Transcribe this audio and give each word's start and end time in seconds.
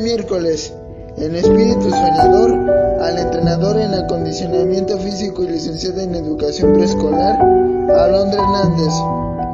miércoles, 0.00 0.72
en 1.16 1.34
espíritu 1.34 1.90
soñador, 1.90 2.52
al 3.00 3.18
entrenador 3.18 3.76
en 3.78 3.94
acondicionamiento 3.94 4.98
físico 4.98 5.42
y 5.42 5.48
licenciado 5.48 6.00
en 6.00 6.14
educación 6.14 6.72
preescolar, 6.72 7.40
Alondra 7.90 8.42
Hernández. 8.42 8.92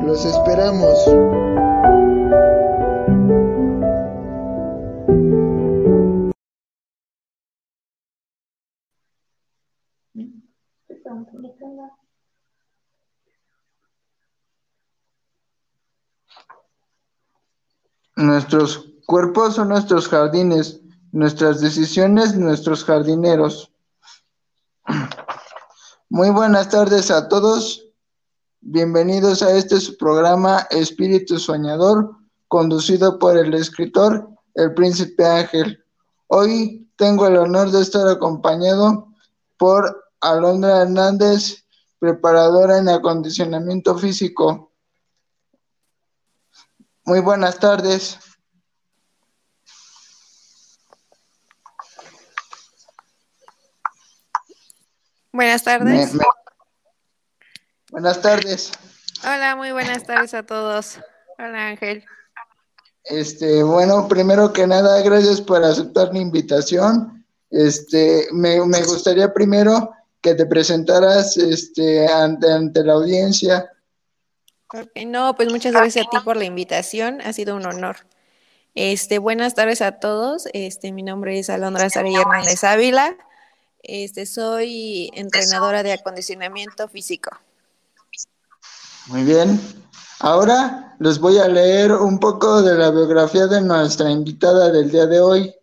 Los 0.07 0.25
esperamos. 0.25 1.09
Nuestros 18.17 18.94
cuerpos 19.07 19.55
son 19.55 19.69
nuestros 19.69 20.09
jardines, 20.09 20.81
nuestras 21.13 21.61
decisiones 21.61 22.35
nuestros 22.37 22.85
jardineros. 22.85 23.71
Muy 26.09 26.31
buenas 26.31 26.69
tardes 26.69 27.11
a 27.11 27.29
todos. 27.29 27.87
Bienvenidos 28.61 29.43
a 29.43 29.57
este 29.57 29.77
programa 29.99 30.67
Espíritu 30.71 31.39
Soñador, 31.39 32.17
conducido 32.49 33.19
por 33.19 33.37
el 33.37 33.53
escritor 33.55 34.29
El 34.55 34.75
Príncipe 34.75 35.25
Ángel. 35.25 35.85
Hoy 36.29 36.89
tengo 36.97 37.27
el 37.27 37.37
honor 37.37 37.71
de 37.71 37.83
estar 37.83 38.09
acompañado 38.09 39.09
por 39.59 40.05
Alondra 40.21 40.83
Hernández, 40.83 41.65
preparadora 41.99 42.79
en 42.79 42.89
acondicionamiento 42.89 43.99
físico. 43.99 44.73
Muy 47.05 47.21
buenas 47.21 47.59
tardes. 47.59 48.19
Buenas 55.35 55.63
tardes. 55.63 56.13
Buenas 57.91 58.23
tardes. 58.23 58.73
Hola, 59.23 59.55
muy 59.57 59.73
buenas 59.73 60.05
tardes 60.05 60.33
a 60.33 60.45
todos. 60.45 60.99
Hola 61.39 61.69
Ángel. 61.69 62.05
Este, 63.05 63.63
bueno, 63.63 64.09
primero 64.09 64.51
que 64.55 64.67
nada, 64.67 65.03
gracias 65.03 65.43
por 65.43 65.63
aceptar 65.63 66.11
mi 66.15 66.21
invitación. 66.21 67.27
Este, 67.51 68.29
me, 68.33 68.65
me 68.65 68.83
gustaría 68.83 69.35
primero 69.35 69.93
que 70.23 70.35
te 70.35 70.47
presentaras 70.47 71.37
este, 71.37 72.09
ante, 72.09 72.51
ante 72.51 72.83
la 72.83 72.95
audiencia 72.95 73.71
no, 75.07 75.35
pues 75.37 75.51
muchas 75.51 75.73
gracias 75.73 76.07
a 76.07 76.11
ti 76.11 76.17
por 76.25 76.37
la 76.37 76.45
invitación, 76.45 77.21
ha 77.21 77.33
sido 77.33 77.57
un 77.57 77.67
honor. 77.67 77.97
Este, 78.75 79.19
buenas 79.19 79.55
tardes 79.55 79.81
a 79.83 79.93
todos. 79.93 80.49
Este, 80.53 80.91
mi 80.91 81.03
nombre 81.03 81.39
es 81.39 81.49
Alondra 81.49 81.89
Saray 81.91 82.15
Hernández 82.15 82.65
Ávila. 82.65 83.17
Este, 83.87 84.25
soy 84.25 85.11
entrenadora 85.15 85.83
de 85.83 85.93
acondicionamiento 85.93 86.89
físico. 86.89 87.31
Muy 89.09 89.25
bien. 89.25 89.61
Ahora 90.21 90.97
les 91.01 91.19
voy 91.19 91.39
a 91.39 91.49
leer 91.49 91.93
un 91.93 92.19
poco 92.19 92.63
de 92.63 92.75
la 92.77 92.91
biografía 92.91 93.47
de 93.47 93.61
nuestra 93.61 94.11
invitada 94.11 94.71
del 94.71 94.91
día 94.91 95.07
de 95.07 95.21
hoy. 95.21 95.55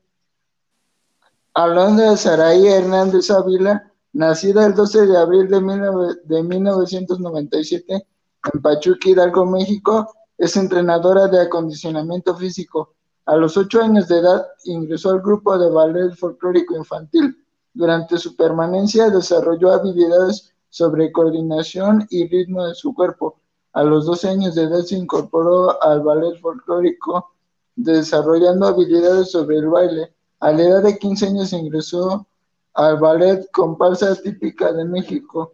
Alondra 1.56 2.16
Saray 2.16 2.68
Hernández 2.68 3.32
Ávila, 3.32 3.92
nacida 4.14 4.68
el 4.68 4.76
12 4.76 5.08
de 5.08 5.18
abril 5.18 5.48
de, 5.48 6.16
de 6.26 6.44
1997 6.44 8.08
en 8.54 8.62
Pachuca, 8.62 9.10
Hidalgo, 9.10 9.46
México, 9.46 10.14
es 10.38 10.56
entrenadora 10.58 11.28
de 11.28 11.42
acondicionamiento 11.42 12.36
físico. 12.36 12.96
A 13.26 13.36
los 13.36 13.56
ocho 13.58 13.82
años 13.82 14.08
de 14.08 14.20
edad 14.20 14.46
ingresó 14.66 15.12
al 15.12 15.22
grupo 15.22 15.58
de 15.58 15.70
ballet 15.70 16.16
folclórico 16.16 16.76
infantil. 16.76 17.36
Durante 17.74 18.18
su 18.18 18.36
permanencia 18.36 19.10
desarrolló 19.10 19.72
habilidades 19.72 20.54
sobre 20.70 21.12
coordinación 21.12 22.08
y 22.10 22.28
ritmo 22.28 22.66
de 22.66 22.76
su 22.76 22.94
cuerpo. 22.94 23.40
A 23.74 23.84
los 23.84 24.06
12 24.06 24.30
años 24.30 24.56
de 24.56 24.64
edad 24.64 24.82
se 24.82 24.96
incorporó 24.96 25.82
al 25.82 26.02
ballet 26.02 26.40
folclórico, 26.42 27.32
desarrollando 27.76 28.68
habilidades 28.68 29.32
sobre 29.32 29.58
el 29.58 29.70
baile. 29.70 30.14
A 30.40 30.52
la 30.52 30.64
edad 30.64 30.84
de 30.84 30.98
15 30.98 31.28
años 31.28 31.54
ingresó 31.54 32.28
al 32.74 32.98
ballet 33.00 33.50
comparsa 33.52 34.16
típica 34.16 34.72
de 34.74 34.86
México, 34.86 35.54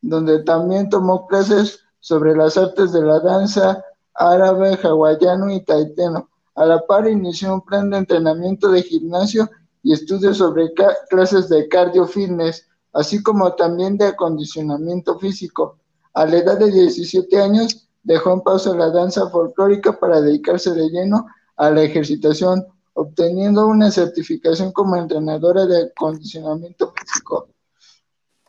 donde 0.00 0.42
también 0.42 0.88
tomó 0.90 1.26
clases 1.26 1.80
sobre 2.00 2.36
las 2.36 2.58
artes 2.58 2.92
de 2.92 3.02
la 3.02 3.20
danza 3.20 3.82
árabe, 4.14 4.78
hawaiano 4.82 5.50
y 5.50 5.60
taiteno. 5.60 6.28
A 6.54 6.66
la 6.66 6.80
par 6.86 7.08
inició 7.08 7.54
un 7.54 7.60
plan 7.62 7.90
de 7.90 7.98
entrenamiento 7.98 8.70
de 8.70 8.82
gimnasio 8.82 9.48
y 9.84 9.92
estudios 9.92 10.38
sobre 10.38 10.72
clases 11.10 11.48
de 11.48 11.68
cardio 11.68 12.06
fitness, 12.06 12.66
así 12.94 13.22
como 13.22 13.54
también 13.54 13.96
de 13.98 14.06
acondicionamiento 14.06 15.18
físico. 15.18 15.78
A 16.14 16.24
la 16.24 16.38
edad 16.38 16.58
de 16.58 16.70
17 16.70 17.40
años 17.40 17.86
dejó 18.02 18.32
en 18.32 18.40
pausa 18.40 18.74
la 18.74 18.90
danza 18.90 19.28
folclórica 19.28 19.98
para 20.00 20.22
dedicarse 20.22 20.72
de 20.72 20.88
lleno 20.88 21.26
a 21.56 21.70
la 21.70 21.82
ejercitación, 21.82 22.66
obteniendo 22.94 23.66
una 23.66 23.90
certificación 23.90 24.72
como 24.72 24.96
entrenadora 24.96 25.66
de 25.66 25.84
acondicionamiento 25.84 26.92
físico. 26.96 27.48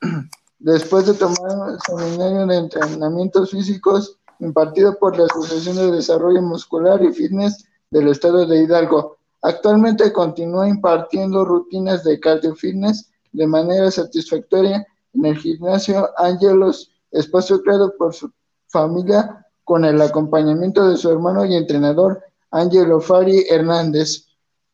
Después 0.59 1.05
de 1.05 1.15
tomar 1.15 1.71
un 1.73 1.79
seminario 1.79 2.47
de 2.47 2.57
entrenamientos 2.57 3.51
físicos 3.51 4.17
impartido 4.39 4.97
por 4.97 5.17
la 5.17 5.25
Asociación 5.25 5.75
de 5.75 5.91
Desarrollo 5.91 6.41
Muscular 6.41 7.03
y 7.03 7.11
Fitness 7.11 7.65
del 7.91 8.07
Estado 8.07 8.45
de 8.45 8.63
Hidalgo, 8.63 9.14
actualmente 9.45 10.11
continúa 10.11 10.67
impartiendo 10.67 11.45
rutinas 11.45 12.03
de 12.03 12.19
cardio 12.19 12.55
fitness 12.55 13.09
de 13.31 13.45
manera 13.45 13.91
satisfactoria 13.91 14.85
en 15.13 15.25
el 15.25 15.37
gimnasio 15.37 16.09
Angelos, 16.17 16.91
espacio 17.11 17.61
creado 17.61 17.95
por 17.97 18.13
su 18.13 18.31
familia 18.67 19.45
con 19.63 19.85
el 19.85 20.01
acompañamiento 20.01 20.89
de 20.89 20.97
su 20.97 21.09
hermano 21.09 21.45
y 21.45 21.55
entrenador 21.55 22.23
Angelo 22.51 22.99
Fari 22.99 23.45
Hernández. 23.49 24.25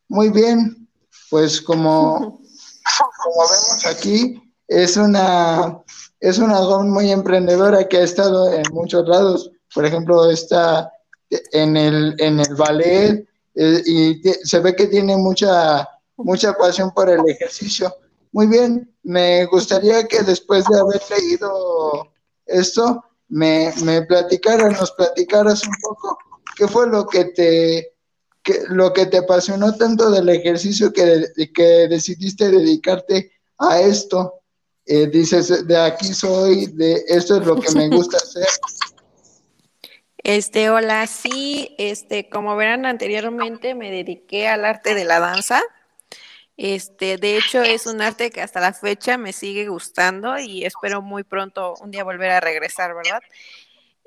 Muy 0.07 0.29
bien, 0.29 0.87
pues 1.29 1.61
como, 1.61 2.17
como 2.17 3.41
vemos 3.41 3.85
aquí, 3.85 4.41
es 4.67 4.97
una, 4.97 5.81
es 6.19 6.37
una 6.37 6.57
joven 6.57 6.89
muy 6.89 7.11
emprendedora 7.11 7.87
que 7.87 7.97
ha 7.97 8.03
estado 8.03 8.53
en 8.53 8.63
muchos 8.71 9.07
lados. 9.07 9.51
Por 9.73 9.85
ejemplo, 9.85 10.29
está 10.29 10.91
en 11.29 11.77
el, 11.77 12.15
en 12.19 12.39
el 12.39 12.55
ballet 12.55 13.27
eh, 13.55 13.81
y 13.85 14.21
se 14.43 14.59
ve 14.59 14.75
que 14.75 14.87
tiene 14.87 15.17
mucha, 15.17 15.87
mucha 16.17 16.53
pasión 16.53 16.91
por 16.91 17.09
el 17.09 17.21
ejercicio. 17.27 17.93
Muy 18.31 18.47
bien, 18.47 18.93
me 19.03 19.45
gustaría 19.45 20.07
que 20.07 20.23
después 20.23 20.65
de 20.65 20.79
haber 20.79 21.01
leído 21.09 22.11
esto, 22.45 23.03
me, 23.27 23.73
me 23.83 24.01
platicaras, 24.03 24.79
nos 24.79 24.91
platicaras 24.91 25.65
un 25.65 25.73
poco 25.81 26.17
qué 26.55 26.67
fue 26.67 26.87
lo 26.87 27.07
que 27.07 27.25
te, 27.25 27.93
que, 28.43 28.63
lo 28.69 28.93
que 28.93 29.05
te 29.05 29.17
apasionó 29.17 29.75
tanto 29.75 30.11
del 30.11 30.29
ejercicio 30.29 30.91
que, 30.91 31.25
que 31.53 31.87
decidiste 31.87 32.49
dedicarte 32.49 33.31
a 33.57 33.79
esto. 33.81 34.35
Eh, 34.85 35.07
dices, 35.07 35.67
de 35.67 35.77
aquí 35.77 36.13
soy, 36.13 36.67
de 36.67 37.03
esto 37.07 37.37
es 37.39 37.45
lo 37.45 37.55
que 37.59 37.71
me 37.73 37.89
gusta 37.89 38.17
hacer. 38.17 38.47
Este, 40.23 40.69
hola, 40.69 41.07
sí, 41.07 41.75
este, 41.79 42.29
como 42.29 42.55
verán 42.55 42.85
anteriormente 42.85 43.73
me 43.73 43.89
dediqué 43.89 44.47
al 44.47 44.65
arte 44.65 44.93
de 44.93 45.03
la 45.03 45.19
danza. 45.19 45.61
Este, 46.57 47.17
de 47.17 47.37
hecho 47.37 47.63
es 47.63 47.87
un 47.87 48.01
arte 48.01 48.29
que 48.29 48.41
hasta 48.41 48.59
la 48.59 48.73
fecha 48.73 49.17
me 49.17 49.33
sigue 49.33 49.67
gustando 49.67 50.37
y 50.37 50.63
espero 50.63 51.01
muy 51.01 51.23
pronto 51.23 51.73
un 51.81 51.89
día 51.89 52.03
volver 52.03 52.29
a 52.31 52.39
regresar, 52.39 52.93
¿verdad? 52.93 53.21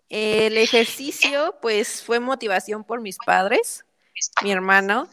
El 0.09 0.57
ejercicio, 0.57 1.57
pues, 1.61 2.05
fue 2.05 2.21
motivación 2.21 2.85
por 2.85 3.01
mis 3.01 3.17
padres, 3.19 3.85
mi 4.43 4.53
hermano, 4.53 5.09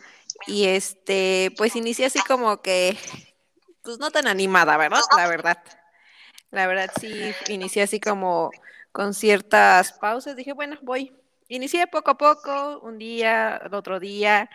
y 0.45 0.65
este, 0.65 1.51
pues 1.57 1.75
inicié 1.75 2.05
así 2.05 2.19
como 2.27 2.61
que 2.61 2.95
pues 3.81 3.97
no 3.97 4.11
tan 4.11 4.27
animada, 4.27 4.77
¿verdad? 4.77 5.01
La 5.17 5.27
verdad. 5.27 5.57
La 6.51 6.67
verdad 6.67 6.91
sí, 6.99 7.33
inicié 7.47 7.83
así 7.83 7.99
como 7.99 8.51
con 8.91 9.13
ciertas 9.13 9.93
pausas. 9.93 10.35
Dije, 10.35 10.53
bueno, 10.53 10.77
voy. 10.81 11.13
Inicié 11.47 11.87
poco 11.87 12.11
a 12.11 12.17
poco, 12.17 12.79
un 12.81 12.97
día, 12.97 13.61
el 13.65 13.73
otro 13.73 13.99
día, 13.99 14.49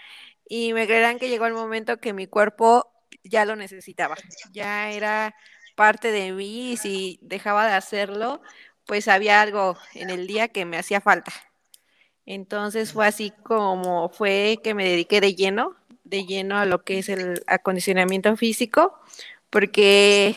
y 0.49 0.73
me 0.73 0.87
creerán 0.87 1.19
que 1.19 1.29
llegó 1.29 1.47
el 1.47 1.55
momento 1.55 1.99
que 1.99 2.13
mi 2.13 2.27
cuerpo 2.27 2.91
ya 3.23 3.45
lo 3.45 3.57
necesitaba. 3.57 4.17
Ya 4.53 4.91
era 4.91 5.35
parte 5.75 6.11
de 6.11 6.33
mí 6.33 6.73
y 6.73 6.77
si 6.79 7.19
dejaba 7.23 7.67
de 7.67 7.75
hacerlo, 7.75 8.41
pues 8.87 9.09
había 9.09 9.43
algo 9.43 9.77
en 9.95 10.11
el 10.11 10.27
día 10.27 10.49
que 10.49 10.65
me 10.65 10.79
hacía 10.79 11.01
falta. 11.01 11.33
Entonces 12.25 12.93
fue 12.93 13.07
así 13.07 13.33
como 13.43 14.09
fue 14.09 14.59
que 14.65 14.75
me 14.75 14.85
dediqué 14.89 15.21
de 15.21 15.35
lleno 15.35 15.77
de 16.07 16.25
lleno 16.25 16.57
a 16.57 16.67
lo 16.67 16.85
que 16.85 16.99
es 16.99 17.09
el 17.09 17.43
acondicionamiento 17.47 18.37
físico, 18.37 18.99
porque 19.51 20.37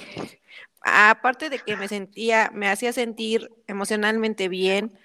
aparte 0.81 1.49
de 1.49 1.59
que 1.59 1.75
me 1.75 1.87
sentía, 1.87 2.51
me 2.53 2.69
hacía 2.69 2.93
sentir 2.93 3.51
emocionalmente 3.67 4.47
bien, 4.47 4.97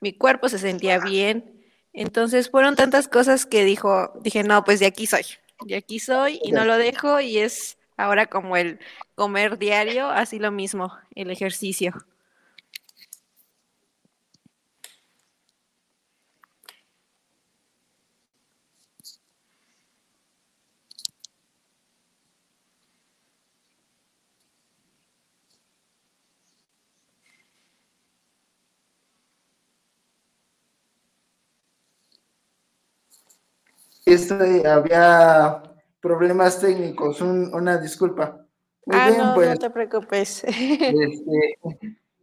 mi 0.00 0.12
cuerpo 0.12 0.48
se 0.48 0.58
sentía 0.58 0.98
bien, 0.98 1.62
entonces 1.92 2.50
fueron 2.50 2.76
tantas 2.76 3.08
cosas 3.08 3.46
que 3.46 3.64
dijo, 3.64 4.12
dije, 4.22 4.42
no, 4.42 4.64
pues 4.64 4.80
de 4.80 4.86
aquí 4.86 5.06
soy, 5.06 5.24
y 5.66 5.74
aquí 5.74 5.98
soy 5.98 6.40
y 6.42 6.52
no 6.52 6.64
lo 6.64 6.76
dejo 6.76 7.20
y 7.20 7.38
es 7.38 7.78
ahora 7.96 8.26
como 8.26 8.56
el 8.56 8.78
comer 9.14 9.58
diario, 9.58 10.08
así 10.08 10.38
lo 10.38 10.52
mismo, 10.52 10.92
el 11.14 11.30
ejercicio. 11.30 11.92
Este, 34.12 34.66
había 34.66 35.62
problemas 36.00 36.60
técnicos, 36.60 37.20
una 37.20 37.78
disculpa. 37.78 38.44
Muy 38.86 38.96
ah, 38.98 39.08
bien, 39.08 39.18
no, 39.18 39.34
pues, 39.34 39.48
no 39.50 39.56
te 39.56 39.70
preocupes. 39.70 40.44
Este, 40.48 41.58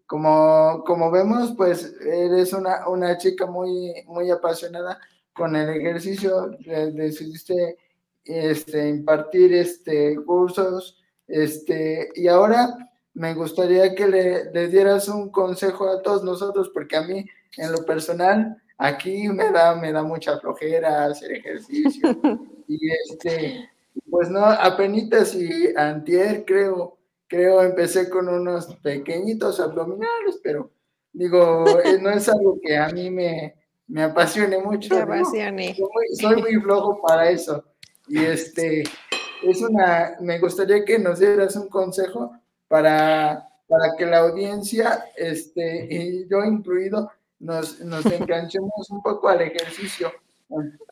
como, 0.07 0.83
como 0.85 1.11
vemos, 1.11 1.53
pues 1.55 1.95
eres 2.01 2.53
una, 2.53 2.87
una 2.87 3.17
chica 3.17 3.45
muy, 3.45 4.03
muy 4.07 4.29
apasionada 4.29 4.99
con 5.33 5.55
el 5.55 5.69
ejercicio, 5.69 6.57
decidiste 6.93 7.77
este, 8.23 8.89
impartir 8.89 9.53
este, 9.53 10.15
cursos, 10.23 10.97
este, 11.27 12.09
y 12.15 12.27
ahora 12.27 12.75
me 13.13 13.33
gustaría 13.33 13.95
que 13.95 14.07
le, 14.07 14.51
le, 14.51 14.67
dieras 14.67 15.07
un 15.07 15.29
consejo 15.29 15.89
a 15.89 16.01
todos 16.01 16.23
nosotros, 16.23 16.69
porque 16.73 16.97
a 16.97 17.01
mí, 17.01 17.25
en 17.57 17.71
lo 17.71 17.85
personal, 17.85 18.61
Aquí 18.77 19.29
me 19.29 19.51
da, 19.51 19.75
me 19.75 19.91
da 19.91 20.03
mucha 20.03 20.39
flojera 20.39 21.05
hacer 21.05 21.31
ejercicio. 21.33 22.09
y 22.67 22.79
este, 22.91 23.69
pues 24.09 24.29
no, 24.29 24.43
apenas 24.45 25.33
y 25.35 25.73
antier 25.75 26.43
creo, 26.45 26.97
creo 27.27 27.61
empecé 27.61 28.09
con 28.09 28.27
unos 28.27 28.75
pequeñitos 28.77 29.59
abdominales, 29.59 30.39
pero 30.43 30.71
digo, 31.13 31.65
eh, 31.83 31.97
no 32.01 32.09
es 32.09 32.27
algo 32.27 32.59
que 32.61 32.77
a 32.77 32.89
mí 32.89 33.09
me, 33.09 33.55
me 33.87 34.03
apasione 34.03 34.57
mucho. 34.57 34.89
Soy, 36.19 36.41
muy, 36.41 36.55
flojo 36.61 37.01
para 37.01 37.29
eso. 37.29 37.63
Y 38.07 38.23
este, 38.23 38.83
es 39.43 39.61
una, 39.61 40.15
me 40.19 40.39
gustaría 40.39 40.83
que 40.83 40.99
nos 40.99 41.19
dieras 41.19 41.55
un 41.55 41.69
consejo 41.69 42.37
para, 42.67 43.47
para 43.67 43.95
que 43.97 44.05
la 44.05 44.19
audiencia, 44.19 45.05
este, 45.15 45.87
y 45.89 46.27
yo 46.27 46.43
incluido, 46.43 47.11
nos, 47.39 47.79
nos 47.79 48.05
enganchemos 48.05 48.89
un 48.89 49.01
poco 49.01 49.29
al 49.29 49.41
ejercicio. 49.41 50.11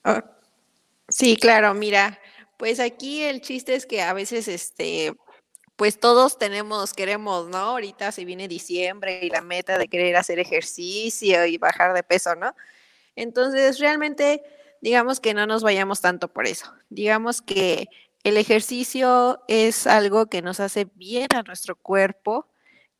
Ah, 0.03 0.23
sí, 1.07 1.37
claro, 1.37 1.73
mira, 1.73 2.19
pues 2.57 2.79
aquí 2.79 3.23
el 3.23 3.41
chiste 3.41 3.75
es 3.75 3.85
que 3.85 4.01
a 4.01 4.13
veces, 4.13 4.47
este, 4.47 5.13
pues 5.75 5.99
todos 5.99 6.37
tenemos, 6.37 6.93
queremos, 6.93 7.47
¿no? 7.49 7.57
Ahorita 7.57 8.11
se 8.11 8.25
viene 8.25 8.47
diciembre 8.47 9.19
y 9.23 9.29
la 9.29 9.41
meta 9.41 9.77
de 9.77 9.87
querer 9.87 10.15
hacer 10.15 10.39
ejercicio 10.39 11.45
y 11.45 11.57
bajar 11.57 11.93
de 11.93 12.03
peso, 12.03 12.35
¿no? 12.35 12.55
Entonces, 13.15 13.79
realmente, 13.79 14.43
digamos 14.81 15.19
que 15.19 15.33
no 15.33 15.45
nos 15.45 15.63
vayamos 15.63 16.01
tanto 16.01 16.27
por 16.27 16.47
eso. 16.47 16.73
Digamos 16.89 17.41
que 17.41 17.89
el 18.23 18.37
ejercicio 18.37 19.43
es 19.47 19.87
algo 19.87 20.27
que 20.27 20.41
nos 20.41 20.59
hace 20.59 20.87
bien 20.95 21.27
a 21.35 21.43
nuestro 21.43 21.75
cuerpo, 21.75 22.47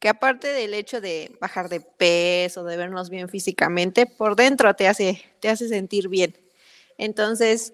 que 0.03 0.09
aparte 0.09 0.49
del 0.49 0.73
hecho 0.73 0.99
de 0.99 1.33
bajar 1.39 1.69
de 1.69 1.79
peso, 1.79 2.65
de 2.65 2.75
vernos 2.75 3.09
bien 3.09 3.29
físicamente, 3.29 4.05
por 4.05 4.35
dentro 4.35 4.75
te 4.75 4.89
hace, 4.89 5.23
te 5.39 5.47
hace 5.47 5.69
sentir 5.69 6.09
bien. 6.09 6.37
Entonces, 6.97 7.73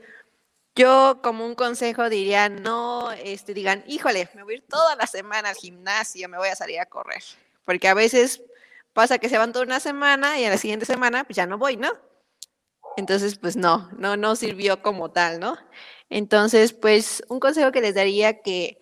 yo 0.75 1.21
como 1.23 1.43
un 1.43 1.55
consejo 1.55 2.07
diría, 2.07 2.47
no 2.47 3.11
este, 3.13 3.55
digan, 3.55 3.83
híjole, 3.87 4.29
me 4.35 4.43
voy 4.43 4.53
a 4.53 4.57
ir 4.57 4.63
toda 4.69 4.95
la 4.95 5.07
semana 5.07 5.49
al 5.49 5.55
gimnasio, 5.55 6.29
me 6.29 6.37
voy 6.37 6.49
a 6.49 6.55
salir 6.55 6.79
a 6.79 6.85
correr. 6.85 7.23
Porque 7.65 7.87
a 7.87 7.95
veces 7.95 8.43
pasa 8.93 9.17
que 9.17 9.27
se 9.27 9.39
van 9.39 9.51
toda 9.51 9.65
una 9.65 9.79
semana 9.79 10.39
y 10.39 10.45
a 10.45 10.51
la 10.51 10.57
siguiente 10.59 10.85
semana 10.85 11.23
pues 11.23 11.35
ya 11.35 11.47
no 11.47 11.57
voy, 11.57 11.77
¿no? 11.77 11.89
Entonces, 12.95 13.39
pues 13.39 13.55
no, 13.55 13.89
no, 13.97 14.17
no 14.17 14.35
sirvió 14.35 14.83
como 14.83 15.09
tal, 15.09 15.39
¿no? 15.39 15.57
Entonces, 16.11 16.73
pues 16.73 17.23
un 17.27 17.39
consejo 17.39 17.71
que 17.71 17.81
les 17.81 17.95
daría 17.95 18.43
que 18.43 18.79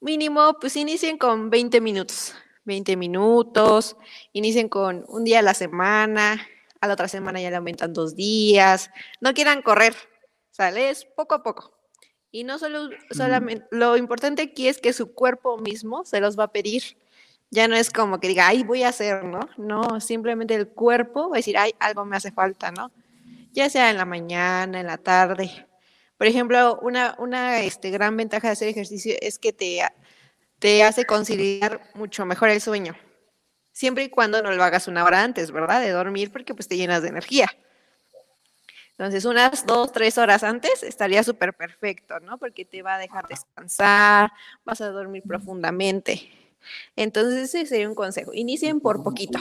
mínimo, 0.00 0.58
pues 0.60 0.76
inicien 0.76 1.16
con 1.16 1.48
20 1.48 1.80
minutos. 1.80 2.34
20 2.70 2.96
minutos, 2.96 3.96
inicien 4.32 4.68
con 4.68 5.04
un 5.08 5.24
día 5.24 5.40
a 5.40 5.42
la 5.42 5.54
semana, 5.54 6.40
a 6.80 6.86
la 6.86 6.94
otra 6.94 7.08
semana 7.08 7.40
ya 7.40 7.50
le 7.50 7.56
aumentan 7.56 7.92
dos 7.92 8.14
días, 8.14 8.90
no 9.20 9.34
quieran 9.34 9.60
correr, 9.60 9.94
¿sale? 10.52 10.90
Es 10.90 11.04
poco 11.04 11.34
a 11.34 11.42
poco. 11.42 11.72
Y 12.30 12.44
no 12.44 12.60
solo, 12.60 12.90
solamente, 13.10 13.66
lo 13.72 13.96
importante 13.96 14.42
aquí 14.42 14.68
es 14.68 14.78
que 14.78 14.92
su 14.92 15.14
cuerpo 15.14 15.58
mismo 15.58 16.04
se 16.04 16.20
los 16.20 16.38
va 16.38 16.44
a 16.44 16.52
pedir. 16.52 16.96
Ya 17.50 17.66
no 17.66 17.74
es 17.74 17.90
como 17.90 18.20
que 18.20 18.28
diga, 18.28 18.46
ay, 18.46 18.62
voy 18.62 18.84
a 18.84 18.90
hacer, 18.90 19.24
¿no? 19.24 19.40
No, 19.58 20.00
simplemente 20.00 20.54
el 20.54 20.68
cuerpo 20.68 21.28
va 21.28 21.36
a 21.36 21.38
decir, 21.38 21.58
ay, 21.58 21.74
algo 21.80 22.04
me 22.04 22.16
hace 22.16 22.30
falta, 22.30 22.70
¿no? 22.70 22.92
Ya 23.52 23.68
sea 23.68 23.90
en 23.90 23.96
la 23.96 24.04
mañana, 24.04 24.78
en 24.78 24.86
la 24.86 24.96
tarde. 24.96 25.66
Por 26.16 26.28
ejemplo, 26.28 26.78
una, 26.82 27.16
una 27.18 27.62
este, 27.62 27.90
gran 27.90 28.16
ventaja 28.16 28.46
de 28.46 28.52
hacer 28.52 28.68
ejercicio 28.68 29.16
es 29.20 29.40
que 29.40 29.52
te 29.52 29.82
te 30.60 30.84
hace 30.84 31.06
conciliar 31.06 31.80
mucho 31.94 32.24
mejor 32.24 32.50
el 32.50 32.60
sueño. 32.60 32.94
Siempre 33.72 34.04
y 34.04 34.10
cuando 34.10 34.42
no 34.42 34.52
lo 34.52 34.62
hagas 34.62 34.86
una 34.86 35.04
hora 35.04 35.24
antes, 35.24 35.50
¿verdad? 35.50 35.80
De 35.80 35.90
dormir, 35.90 36.30
porque 36.30 36.54
pues 36.54 36.68
te 36.68 36.76
llenas 36.76 37.02
de 37.02 37.08
energía. 37.08 37.50
Entonces, 38.92 39.24
unas 39.24 39.64
dos, 39.64 39.90
tres 39.92 40.18
horas 40.18 40.44
antes 40.44 40.82
estaría 40.82 41.22
súper 41.22 41.54
perfecto, 41.54 42.20
¿no? 42.20 42.36
Porque 42.36 42.66
te 42.66 42.82
va 42.82 42.96
a 42.96 42.98
dejar 42.98 43.26
descansar, 43.26 44.30
vas 44.62 44.82
a 44.82 44.90
dormir 44.90 45.22
profundamente. 45.26 46.30
Entonces, 46.94 47.54
ese 47.54 47.64
sería 47.64 47.88
un 47.88 47.94
consejo. 47.94 48.34
Inicien 48.34 48.80
por 48.80 49.02
poquito. 49.02 49.38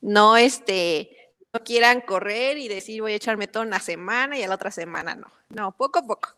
No, 0.00 0.36
este, 0.36 1.32
no 1.52 1.60
quieran 1.62 2.00
correr 2.00 2.58
y 2.58 2.66
decir 2.66 3.00
voy 3.00 3.12
a 3.12 3.16
echarme 3.16 3.46
toda 3.46 3.64
una 3.64 3.78
semana 3.78 4.36
y 4.36 4.42
a 4.42 4.48
la 4.48 4.56
otra 4.56 4.72
semana 4.72 5.14
no. 5.14 5.30
No, 5.50 5.70
poco 5.70 6.00
a 6.00 6.02
poco. 6.02 6.34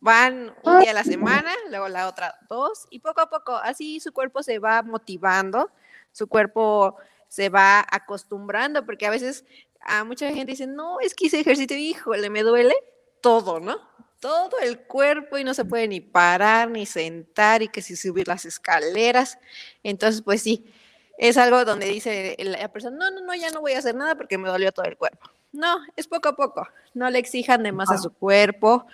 Van 0.00 0.54
un 0.62 0.80
día 0.80 0.90
a 0.90 0.94
la 0.94 1.04
semana, 1.04 1.50
luego 1.70 1.88
la 1.88 2.08
otra 2.08 2.38
dos, 2.48 2.86
y 2.90 3.00
poco 3.00 3.20
a 3.20 3.30
poco, 3.30 3.56
así 3.56 4.00
su 4.00 4.12
cuerpo 4.12 4.42
se 4.42 4.58
va 4.58 4.82
motivando, 4.82 5.70
su 6.12 6.28
cuerpo 6.28 6.96
se 7.28 7.48
va 7.48 7.84
acostumbrando, 7.90 8.84
porque 8.86 9.06
a 9.06 9.10
veces 9.10 9.44
a 9.80 10.04
mucha 10.04 10.28
gente 10.28 10.52
dice, 10.52 10.66
no, 10.66 11.00
es 11.00 11.14
que 11.14 11.26
hice 11.26 11.40
ejercicio, 11.40 11.76
híjole, 11.76 12.30
me 12.30 12.42
duele 12.42 12.74
todo, 13.20 13.60
¿no? 13.60 13.78
Todo 14.20 14.58
el 14.60 14.80
cuerpo 14.80 15.38
y 15.38 15.44
no 15.44 15.54
se 15.54 15.64
puede 15.64 15.86
ni 15.86 16.00
parar, 16.00 16.70
ni 16.70 16.86
sentar, 16.86 17.62
y 17.62 17.68
que 17.68 17.82
si 17.82 17.94
subir 17.94 18.26
las 18.26 18.44
escaleras. 18.44 19.38
Entonces, 19.84 20.22
pues 20.22 20.42
sí, 20.42 20.72
es 21.18 21.36
algo 21.36 21.64
donde 21.64 21.86
dice 21.86 22.36
la 22.38 22.72
persona, 22.72 22.96
no, 22.96 23.10
no, 23.10 23.20
no, 23.24 23.34
ya 23.34 23.50
no 23.50 23.60
voy 23.60 23.72
a 23.72 23.78
hacer 23.78 23.94
nada 23.94 24.16
porque 24.16 24.38
me 24.38 24.48
dolió 24.48 24.72
todo 24.72 24.86
el 24.86 24.96
cuerpo. 24.96 25.30
No, 25.52 25.78
es 25.96 26.06
poco 26.06 26.28
a 26.28 26.36
poco. 26.36 26.68
No 26.94 27.08
le 27.10 27.18
exijan 27.18 27.62
de 27.62 27.72
más 27.72 27.90
a 27.90 27.98
su 27.98 28.12
cuerpo, 28.12 28.86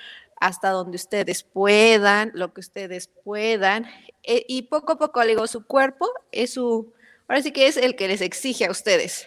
hasta 0.45 0.69
donde 0.69 0.97
ustedes 0.97 1.43
puedan, 1.43 2.31
lo 2.35 2.53
que 2.53 2.61
ustedes 2.61 3.09
puedan. 3.09 3.87
Eh, 4.23 4.45
y 4.47 4.63
poco 4.63 4.93
a 4.93 4.99
poco, 4.99 5.25
digo, 5.25 5.47
su 5.47 5.67
cuerpo 5.67 6.07
es 6.33 6.53
su, 6.53 6.93
ahora 7.27 7.41
sí 7.41 7.51
que 7.51 7.67
es 7.67 7.79
el 7.79 7.97
que 7.97 8.09
les 8.09 8.21
exige 8.21 8.67
a 8.67 8.71
ustedes. 8.71 9.27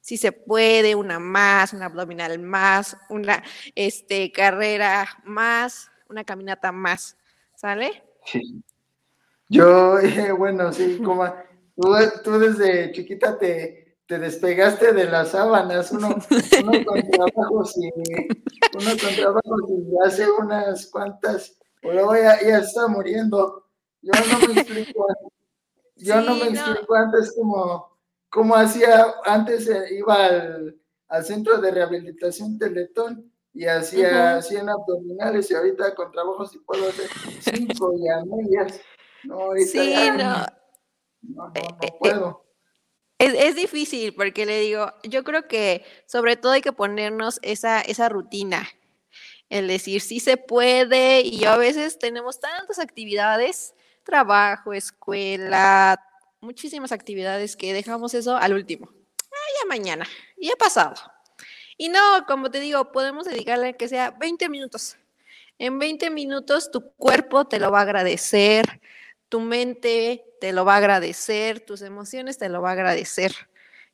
Si 0.00 0.16
se 0.16 0.32
puede, 0.32 0.94
una 0.94 1.18
más, 1.18 1.74
una 1.74 1.86
abdominal 1.86 2.38
más, 2.38 2.96
una 3.10 3.44
este, 3.74 4.32
carrera 4.32 5.06
más, 5.24 5.90
una 6.08 6.24
caminata 6.24 6.72
más. 6.72 7.18
¿Sale? 7.54 8.02
Sí. 8.24 8.62
Yo, 9.50 9.98
bueno, 10.38 10.72
sí, 10.72 11.02
como 11.04 11.34
tú 12.24 12.38
desde 12.38 12.92
chiquita 12.92 13.38
te, 13.38 13.85
te 14.06 14.18
despegaste 14.18 14.92
de 14.92 15.04
las 15.04 15.30
sábanas, 15.30 15.90
uno, 15.90 16.08
uno 16.62 16.84
con 16.84 17.10
trabajos 17.10 17.76
y 17.76 17.90
uno 17.96 18.90
con 19.02 19.14
trabajos 19.14 19.62
y 19.68 20.06
hace 20.06 20.30
unas 20.30 20.86
cuantas, 20.86 21.58
o 21.82 21.92
luego 21.92 22.14
ya, 22.14 22.40
ya 22.40 22.58
está 22.58 22.86
muriendo. 22.86 23.66
Yo 24.02 24.12
no 24.12 24.46
me 24.46 24.60
explico, 24.60 25.06
yo 25.96 26.20
no 26.20 26.34
me 26.36 26.48
explico 26.48 26.94
antes 26.94 27.34
como, 27.36 27.98
como 28.28 28.54
hacía, 28.54 29.06
antes 29.24 29.68
eh, 29.68 29.96
iba 29.96 30.26
al, 30.26 30.80
al, 31.08 31.24
centro 31.24 31.58
de 31.58 31.70
rehabilitación 31.72 32.58
Teletón 32.58 33.32
y 33.52 33.66
hacía 33.66 34.40
100 34.40 34.68
abdominales 34.68 35.50
y 35.50 35.54
ahorita 35.54 35.94
con 35.94 36.12
trabajos 36.12 36.54
y 36.54 36.58
puedo 36.58 36.88
hacer 36.88 37.08
5 37.40 37.92
y 37.98 38.08
a 38.08 38.24
medias. 38.24 38.80
No, 39.24 39.50
sí, 39.56 39.94
no. 40.16 40.46
No, 41.22 41.48
no, 41.48 41.52
eh, 41.54 41.68
no 41.70 41.78
eh, 41.80 41.94
puedo. 41.98 42.45
Es, 43.18 43.54
difícil 43.56 44.12
porque 44.14 44.44
le 44.44 44.60
digo, 44.60 44.92
yo 45.02 45.24
creo 45.24 45.48
que 45.48 45.84
sobre 46.06 46.36
todo 46.36 46.52
hay 46.52 46.60
que 46.60 46.72
ponernos 46.72 47.38
esa, 47.42 47.80
esa 47.80 48.10
rutina, 48.10 48.68
el 49.48 49.68
decir 49.68 50.02
sí 50.02 50.20
se 50.20 50.36
puede 50.36 51.22
y 51.22 51.44
a 51.46 51.56
veces 51.56 51.98
tenemos 51.98 52.40
tantas 52.40 52.78
actividades, 52.78 53.74
trabajo, 54.02 54.74
escuela, 54.74 55.98
muchísimas 56.40 56.92
actividades 56.92 57.56
que 57.56 57.72
dejamos 57.72 58.12
eso 58.12 58.36
al 58.36 58.52
último. 58.52 58.90
Ah, 58.92 59.48
ya 59.62 59.68
mañana, 59.68 60.06
ya 60.36 60.54
pasado. 60.56 60.94
Y 61.78 61.88
no, 61.88 62.26
como 62.26 62.50
te 62.50 62.60
digo, 62.60 62.92
podemos 62.92 63.24
dedicarle 63.24 63.76
que 63.76 63.88
sea 63.88 64.10
20 64.10 64.48
minutos. 64.50 64.96
En 65.58 65.78
20 65.78 66.10
minutos 66.10 66.70
tu 66.70 66.92
cuerpo 66.96 67.46
te 67.46 67.58
lo 67.58 67.70
va 67.70 67.78
a 67.78 67.82
agradecer, 67.82 68.80
tu 69.28 69.40
mente 69.40 70.24
te 70.40 70.52
lo 70.52 70.64
va 70.64 70.74
a 70.74 70.78
agradecer, 70.78 71.60
tus 71.60 71.82
emociones 71.82 72.38
te 72.38 72.48
lo 72.48 72.62
va 72.62 72.70
a 72.70 72.72
agradecer. 72.72 73.32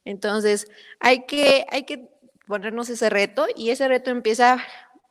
Entonces, 0.04 0.68
hay 1.00 1.26
que, 1.26 1.66
hay 1.70 1.84
que 1.84 2.08
ponernos 2.46 2.90
ese 2.90 3.08
reto 3.08 3.46
y 3.56 3.70
ese 3.70 3.88
reto 3.88 4.10
empieza, 4.10 4.64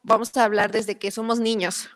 vamos 0.04 0.36
a 0.38 0.44
hablar 0.44 0.72
desde 0.72 0.98
que 0.98 1.12
somos 1.12 1.40
niños. 1.40 1.90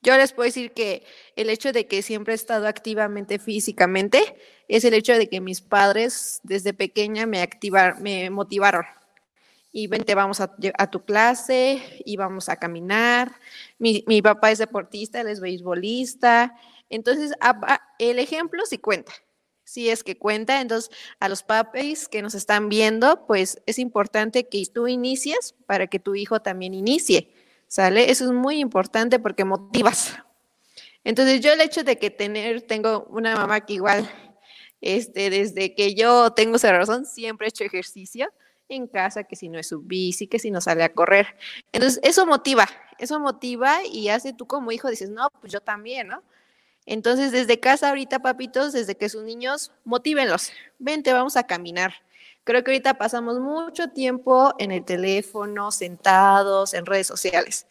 Yo 0.00 0.16
les 0.16 0.32
puedo 0.32 0.46
decir 0.46 0.72
que 0.72 1.04
el 1.34 1.50
hecho 1.50 1.72
de 1.72 1.86
que 1.86 2.02
siempre 2.02 2.32
he 2.32 2.36
estado 2.36 2.68
activamente 2.68 3.38
físicamente 3.38 4.36
es 4.68 4.84
el 4.84 4.94
hecho 4.94 5.14
de 5.14 5.28
que 5.28 5.40
mis 5.40 5.60
padres 5.60 6.40
desde 6.44 6.72
pequeña 6.72 7.26
me 7.26 7.42
activaron, 7.42 8.02
me 8.02 8.30
motivaron. 8.30 8.84
Y 9.72 9.86
vente, 9.86 10.14
vamos 10.14 10.40
a, 10.40 10.56
tu 10.90 11.04
clase 11.04 11.82
y 12.04 12.16
vamos 12.16 12.48
a 12.48 12.56
caminar. 12.56 13.32
Mi, 13.78 14.04
mi 14.06 14.22
papá 14.22 14.50
es 14.50 14.58
deportista, 14.58 15.20
él 15.20 15.28
es 15.28 15.40
beisbolista. 15.40 16.56
Entonces, 16.90 17.32
el 17.98 18.18
ejemplo 18.18 18.64
sí 18.66 18.78
cuenta 18.78 19.12
si 19.68 19.90
es 19.90 20.02
que 20.02 20.16
cuenta. 20.16 20.60
Entonces, 20.62 20.90
a 21.20 21.28
los 21.28 21.42
papis 21.42 22.08
que 22.08 22.22
nos 22.22 22.34
están 22.34 22.70
viendo, 22.70 23.26
pues 23.26 23.60
es 23.66 23.78
importante 23.78 24.48
que 24.48 24.64
tú 24.72 24.88
inicies 24.88 25.54
para 25.66 25.86
que 25.88 25.98
tu 25.98 26.14
hijo 26.14 26.40
también 26.40 26.72
inicie, 26.72 27.30
¿sale? 27.66 28.10
Eso 28.10 28.24
es 28.24 28.32
muy 28.32 28.60
importante 28.60 29.18
porque 29.18 29.44
motivas. 29.44 30.16
Entonces, 31.04 31.42
yo 31.42 31.52
el 31.52 31.60
hecho 31.60 31.84
de 31.84 31.98
que 31.98 32.10
tener, 32.10 32.62
tengo 32.62 33.06
una 33.10 33.36
mamá 33.36 33.60
que 33.66 33.74
igual, 33.74 34.10
este, 34.80 35.28
desde 35.28 35.74
que 35.74 35.94
yo 35.94 36.32
tengo 36.32 36.56
esa 36.56 36.72
razón, 36.72 37.04
siempre 37.04 37.46
he 37.46 37.50
hecho 37.50 37.64
ejercicio 37.64 38.32
en 38.70 38.86
casa, 38.86 39.24
que 39.24 39.36
si 39.36 39.50
no 39.50 39.58
es 39.58 39.68
su 39.68 39.80
bici, 39.80 40.28
que 40.28 40.38
si 40.38 40.50
no 40.50 40.62
sale 40.62 40.82
a 40.82 40.94
correr. 40.94 41.36
Entonces, 41.72 42.00
eso 42.02 42.26
motiva, 42.26 42.66
eso 42.98 43.20
motiva 43.20 43.84
y 43.84 44.08
hace 44.08 44.32
tú 44.32 44.46
como 44.46 44.72
hijo 44.72 44.88
dices, 44.88 45.10
no, 45.10 45.28
pues 45.40 45.52
yo 45.52 45.60
también, 45.60 46.08
¿no? 46.08 46.22
Entonces, 46.90 47.32
desde 47.32 47.60
casa 47.60 47.90
ahorita, 47.90 48.20
papitos, 48.20 48.72
desde 48.72 48.96
que 48.96 49.10
sus 49.10 49.22
niños, 49.22 49.72
motívenlos. 49.84 50.52
Vente, 50.78 51.12
vamos 51.12 51.36
a 51.36 51.46
caminar. 51.46 51.92
Creo 52.44 52.64
que 52.64 52.70
ahorita 52.70 52.94
pasamos 52.94 53.38
mucho 53.40 53.90
tiempo 53.90 54.54
en 54.58 54.72
el 54.72 54.86
teléfono, 54.86 55.70
sentados, 55.70 56.72
en 56.72 56.86
redes 56.86 57.06
sociales. 57.06 57.66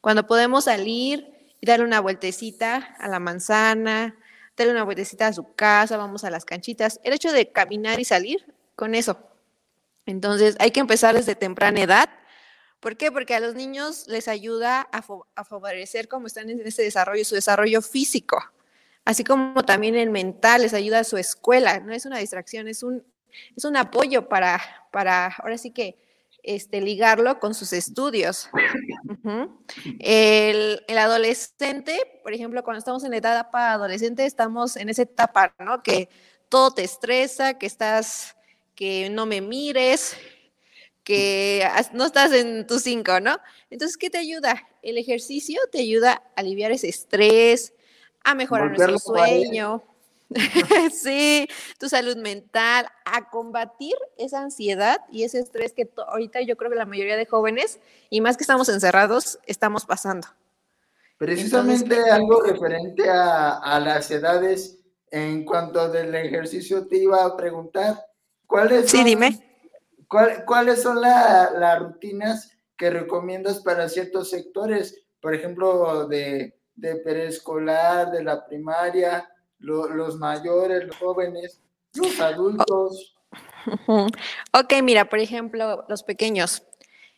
Cuando 0.00 0.24
podemos 0.28 0.64
salir 0.66 1.34
y 1.60 1.66
darle 1.66 1.84
una 1.84 1.98
vueltecita 1.98 2.94
a 3.00 3.08
la 3.08 3.18
manzana, 3.18 4.16
darle 4.56 4.72
una 4.72 4.84
vueltecita 4.84 5.26
a 5.26 5.32
su 5.32 5.52
casa, 5.54 5.96
vamos 5.96 6.22
a 6.22 6.30
las 6.30 6.44
canchitas. 6.44 7.00
El 7.02 7.12
hecho 7.12 7.32
de 7.32 7.50
caminar 7.50 7.98
y 7.98 8.04
salir, 8.04 8.54
con 8.76 8.94
eso. 8.94 9.18
Entonces, 10.06 10.54
hay 10.60 10.70
que 10.70 10.78
empezar 10.78 11.16
desde 11.16 11.34
temprana 11.34 11.80
edad. 11.80 12.08
¿Por 12.78 12.96
qué? 12.96 13.10
Porque 13.10 13.34
a 13.34 13.40
los 13.40 13.56
niños 13.56 14.06
les 14.06 14.28
ayuda 14.28 14.88
a, 14.92 15.04
a 15.34 15.44
favorecer 15.44 16.06
cómo 16.06 16.28
están 16.28 16.48
en 16.50 16.64
ese 16.64 16.84
desarrollo, 16.84 17.24
su 17.24 17.34
desarrollo 17.34 17.82
físico 17.82 18.40
así 19.04 19.24
como 19.24 19.62
también 19.64 19.96
el 19.96 20.10
mental 20.10 20.62
les 20.62 20.74
ayuda 20.74 21.00
a 21.00 21.04
su 21.04 21.16
escuela, 21.16 21.80
no 21.80 21.92
es 21.92 22.06
una 22.06 22.18
distracción, 22.18 22.68
es 22.68 22.82
un, 22.82 23.04
es 23.56 23.64
un 23.64 23.76
apoyo 23.76 24.28
para, 24.28 24.60
para, 24.92 25.26
ahora 25.26 25.58
sí 25.58 25.70
que, 25.70 25.98
este, 26.42 26.80
ligarlo 26.80 27.38
con 27.38 27.54
sus 27.54 27.72
estudios. 27.72 28.48
el, 29.98 30.82
el, 30.86 30.98
adolescente, 30.98 32.20
por 32.22 32.32
ejemplo, 32.32 32.64
cuando 32.64 32.78
estamos 32.78 33.04
en 33.04 33.10
la 33.10 33.18
etapa 33.18 33.72
adolescente, 33.72 34.24
estamos 34.24 34.76
en 34.76 34.88
esa 34.88 35.02
etapa, 35.02 35.54
¿no? 35.58 35.82
Que 35.82 36.08
todo 36.48 36.72
te 36.72 36.82
estresa, 36.82 37.58
que 37.58 37.66
estás, 37.66 38.36
que 38.74 39.10
no 39.10 39.26
me 39.26 39.40
mires, 39.40 40.16
que 41.04 41.66
no 41.92 42.06
estás 42.06 42.32
en 42.32 42.66
tu 42.66 42.78
cinco, 42.78 43.20
¿no? 43.20 43.38
Entonces, 43.70 43.96
¿qué 43.96 44.10
te 44.10 44.18
ayuda? 44.18 44.66
El 44.82 44.98
ejercicio 44.98 45.60
te 45.70 45.80
ayuda 45.80 46.12
a 46.12 46.40
aliviar 46.40 46.72
ese 46.72 46.88
estrés, 46.88 47.74
a 48.24 48.34
mejorar 48.34 48.68
nuestro 48.68 48.98
sueño, 48.98 49.82
sí, 50.92 51.48
tu 51.78 51.88
salud 51.88 52.16
mental, 52.16 52.86
a 53.04 53.30
combatir 53.30 53.94
esa 54.16 54.40
ansiedad 54.40 54.98
y 55.10 55.24
ese 55.24 55.40
estrés 55.40 55.72
que 55.72 55.90
ahorita 56.06 56.40
yo 56.42 56.56
creo 56.56 56.70
que 56.70 56.76
la 56.76 56.86
mayoría 56.86 57.16
de 57.16 57.26
jóvenes, 57.26 57.80
y 58.10 58.20
más 58.20 58.36
que 58.36 58.44
estamos 58.44 58.68
encerrados, 58.68 59.40
estamos 59.46 59.86
pasando. 59.86 60.28
Precisamente 61.18 61.98
algo 62.10 62.42
referente 62.42 63.10
a, 63.10 63.80
las 63.80 64.10
edades, 64.10 64.78
en 65.10 65.44
cuanto 65.44 65.88
del 65.90 66.14
ejercicio, 66.14 66.86
te 66.86 66.98
iba 66.98 67.24
a 67.24 67.36
preguntar, 67.36 68.06
¿cuáles 68.46 68.88
son, 68.90 69.00
sí, 69.00 69.04
dime. 69.04 69.44
¿cuáles 70.46 70.82
son 70.82 71.00
las 71.00 71.78
rutinas 71.78 72.56
que 72.76 72.90
recomiendas 72.90 73.60
para 73.60 73.88
ciertos 73.88 74.30
sectores? 74.30 75.02
Por 75.20 75.34
ejemplo, 75.34 76.06
de 76.06 76.59
de 76.80 76.96
preescolar, 76.96 78.10
de 78.10 78.24
la 78.24 78.44
primaria, 78.46 79.30
los 79.58 80.16
mayores, 80.16 80.86
los 80.86 80.96
jóvenes, 80.96 81.60
los 81.94 82.20
adultos. 82.20 83.16
Ok, 84.52 84.72
mira, 84.82 85.08
por 85.08 85.18
ejemplo, 85.18 85.84
los 85.86 86.02
pequeños. 86.02 86.62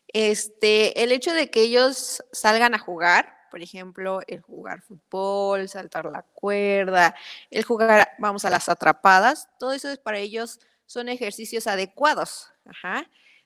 Este, 0.08 1.02
el 1.02 1.12
hecho 1.12 1.32
de 1.32 1.50
que 1.50 1.62
ellos 1.62 2.22
salgan 2.32 2.74
a 2.74 2.78
jugar, 2.78 3.32
por 3.50 3.62
ejemplo, 3.62 4.20
el 4.26 4.40
jugar 4.40 4.82
fútbol, 4.82 5.68
saltar 5.68 6.06
la 6.06 6.22
cuerda, 6.34 7.14
el 7.50 7.62
jugar, 7.62 8.10
vamos 8.18 8.44
a 8.44 8.50
las 8.50 8.68
atrapadas, 8.68 9.48
todo 9.58 9.72
eso 9.72 9.88
es 9.88 9.98
para 9.98 10.18
ellos 10.18 10.58
son 10.86 11.08
ejercicios 11.08 11.66
adecuados. 11.66 12.52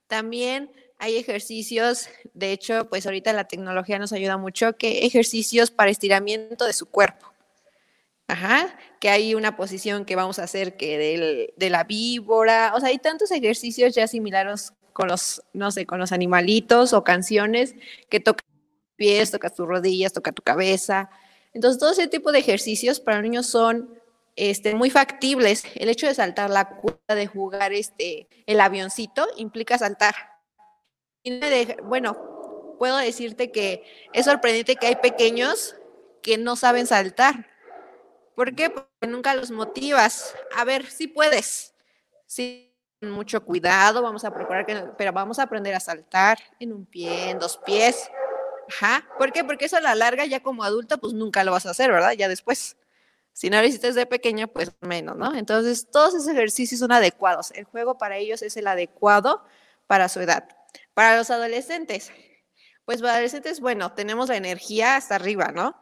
También 0.08 0.72
hay 0.98 1.16
ejercicios, 1.16 2.08
de 2.34 2.52
hecho, 2.52 2.88
pues 2.88 3.06
ahorita 3.06 3.32
la 3.32 3.44
tecnología 3.44 3.98
nos 3.98 4.12
ayuda 4.12 4.36
mucho, 4.36 4.76
que 4.76 5.06
ejercicios 5.06 5.70
para 5.70 5.90
estiramiento 5.90 6.64
de 6.64 6.72
su 6.72 6.86
cuerpo. 6.86 7.32
Ajá, 8.28 8.76
que 8.98 9.08
hay 9.08 9.34
una 9.34 9.56
posición 9.56 10.04
que 10.04 10.16
vamos 10.16 10.38
a 10.38 10.44
hacer 10.44 10.76
que 10.76 11.52
de 11.56 11.70
la 11.70 11.84
víbora, 11.84 12.72
o 12.74 12.80
sea, 12.80 12.88
hay 12.88 12.98
tantos 12.98 13.30
ejercicios 13.30 13.94
ya 13.94 14.08
similares 14.08 14.72
con 14.92 15.08
los, 15.08 15.42
no 15.52 15.70
sé, 15.70 15.86
con 15.86 16.00
los 16.00 16.10
animalitos 16.10 16.92
o 16.92 17.04
canciones 17.04 17.74
que 18.08 18.18
tocan 18.18 18.46
pies, 18.96 19.30
tocas 19.30 19.54
tus 19.54 19.66
rodillas, 19.66 20.12
toca 20.12 20.32
tu 20.32 20.42
cabeza. 20.42 21.10
Entonces, 21.52 21.78
todo 21.78 21.92
ese 21.92 22.08
tipo 22.08 22.32
de 22.32 22.40
ejercicios 22.40 22.98
para 22.98 23.22
niños 23.22 23.46
son 23.46 23.96
este, 24.34 24.74
muy 24.74 24.90
factibles. 24.90 25.64
El 25.74 25.88
hecho 25.88 26.06
de 26.06 26.14
saltar 26.14 26.50
la 26.50 26.68
cuerda, 26.68 27.14
de 27.14 27.26
jugar 27.26 27.72
este, 27.72 28.26
el 28.46 28.60
avioncito, 28.60 29.26
implica 29.36 29.78
saltar 29.78 30.14
bueno, 31.84 32.76
puedo 32.78 32.96
decirte 32.96 33.50
que 33.50 33.84
es 34.12 34.24
sorprendente 34.26 34.76
que 34.76 34.86
hay 34.86 34.96
pequeños 34.96 35.76
que 36.22 36.38
no 36.38 36.56
saben 36.56 36.86
saltar. 36.86 37.46
¿Por 38.34 38.54
qué? 38.54 38.70
Porque 38.70 39.06
nunca 39.06 39.34
los 39.34 39.50
motivas. 39.50 40.34
A 40.54 40.64
ver, 40.64 40.86
si 40.86 41.08
puedes. 41.08 41.74
Sí, 42.26 42.74
mucho 43.00 43.44
cuidado, 43.44 44.02
vamos 44.02 44.24
a 44.24 44.32
procurar 44.32 44.66
que, 44.66 44.74
pero 44.98 45.12
vamos 45.12 45.38
a 45.38 45.44
aprender 45.44 45.74
a 45.74 45.80
saltar 45.80 46.38
en 46.58 46.72
un 46.72 46.86
pie, 46.86 47.30
en 47.30 47.38
dos 47.38 47.58
pies. 47.58 48.10
Ajá. 48.68 49.06
¿Por 49.18 49.32
qué? 49.32 49.44
Porque 49.44 49.66
eso 49.66 49.76
a 49.76 49.80
la 49.80 49.94
larga, 49.94 50.24
ya 50.26 50.42
como 50.42 50.64
adulta, 50.64 50.96
pues 50.96 51.12
nunca 51.12 51.44
lo 51.44 51.52
vas 51.52 51.66
a 51.66 51.70
hacer, 51.70 51.90
¿verdad? 51.92 52.12
Ya 52.12 52.28
después. 52.28 52.76
Si 53.32 53.50
no 53.50 53.60
lo 53.60 53.66
hiciste 53.66 53.88
desde 53.88 54.06
pequeña, 54.06 54.46
pues 54.46 54.72
menos, 54.80 55.16
¿no? 55.16 55.34
Entonces, 55.34 55.88
todos 55.90 56.14
esos 56.14 56.28
ejercicios 56.28 56.80
son 56.80 56.90
adecuados. 56.90 57.50
El 57.52 57.64
juego 57.64 57.98
para 57.98 58.16
ellos 58.16 58.40
es 58.42 58.56
el 58.56 58.66
adecuado 58.66 59.44
para 59.86 60.08
su 60.08 60.20
edad. 60.20 60.55
Para 60.96 61.18
los 61.18 61.30
adolescentes, 61.30 62.10
pues 62.86 63.02
para 63.02 63.12
adolescentes, 63.12 63.60
bueno, 63.60 63.92
tenemos 63.92 64.30
la 64.30 64.38
energía 64.38 64.96
hasta 64.96 65.16
arriba, 65.16 65.52
¿no? 65.54 65.76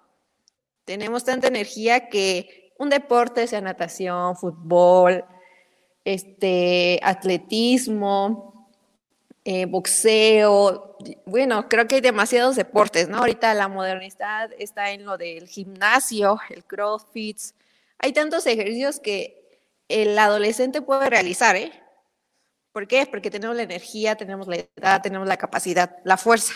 Tenemos 0.84 1.22
tanta 1.22 1.46
energía 1.46 2.08
que 2.08 2.72
un 2.80 2.90
deporte, 2.90 3.46
sea 3.46 3.60
natación, 3.60 4.36
fútbol, 4.36 5.24
este, 6.04 6.98
atletismo, 7.00 8.68
eh, 9.44 9.66
boxeo, 9.66 10.98
bueno, 11.26 11.68
creo 11.68 11.86
que 11.86 11.94
hay 11.94 12.00
demasiados 12.00 12.56
deportes, 12.56 13.08
¿no? 13.08 13.18
Ahorita 13.18 13.54
la 13.54 13.68
modernidad 13.68 14.50
está 14.58 14.90
en 14.90 15.04
lo 15.04 15.16
del 15.16 15.46
gimnasio, 15.46 16.40
el 16.50 16.64
crossfit, 16.64 17.38
hay 18.00 18.12
tantos 18.12 18.48
ejercicios 18.48 18.98
que 18.98 19.60
el 19.86 20.18
adolescente 20.18 20.82
puede 20.82 21.08
realizar, 21.08 21.54
¿eh? 21.54 21.83
¿Por 22.74 22.88
qué? 22.88 23.06
Porque 23.06 23.30
tenemos 23.30 23.54
la 23.54 23.62
energía, 23.62 24.16
tenemos 24.16 24.48
la 24.48 24.56
edad, 24.56 25.00
tenemos 25.00 25.28
la 25.28 25.36
capacidad, 25.36 25.96
la 26.02 26.16
fuerza. 26.16 26.54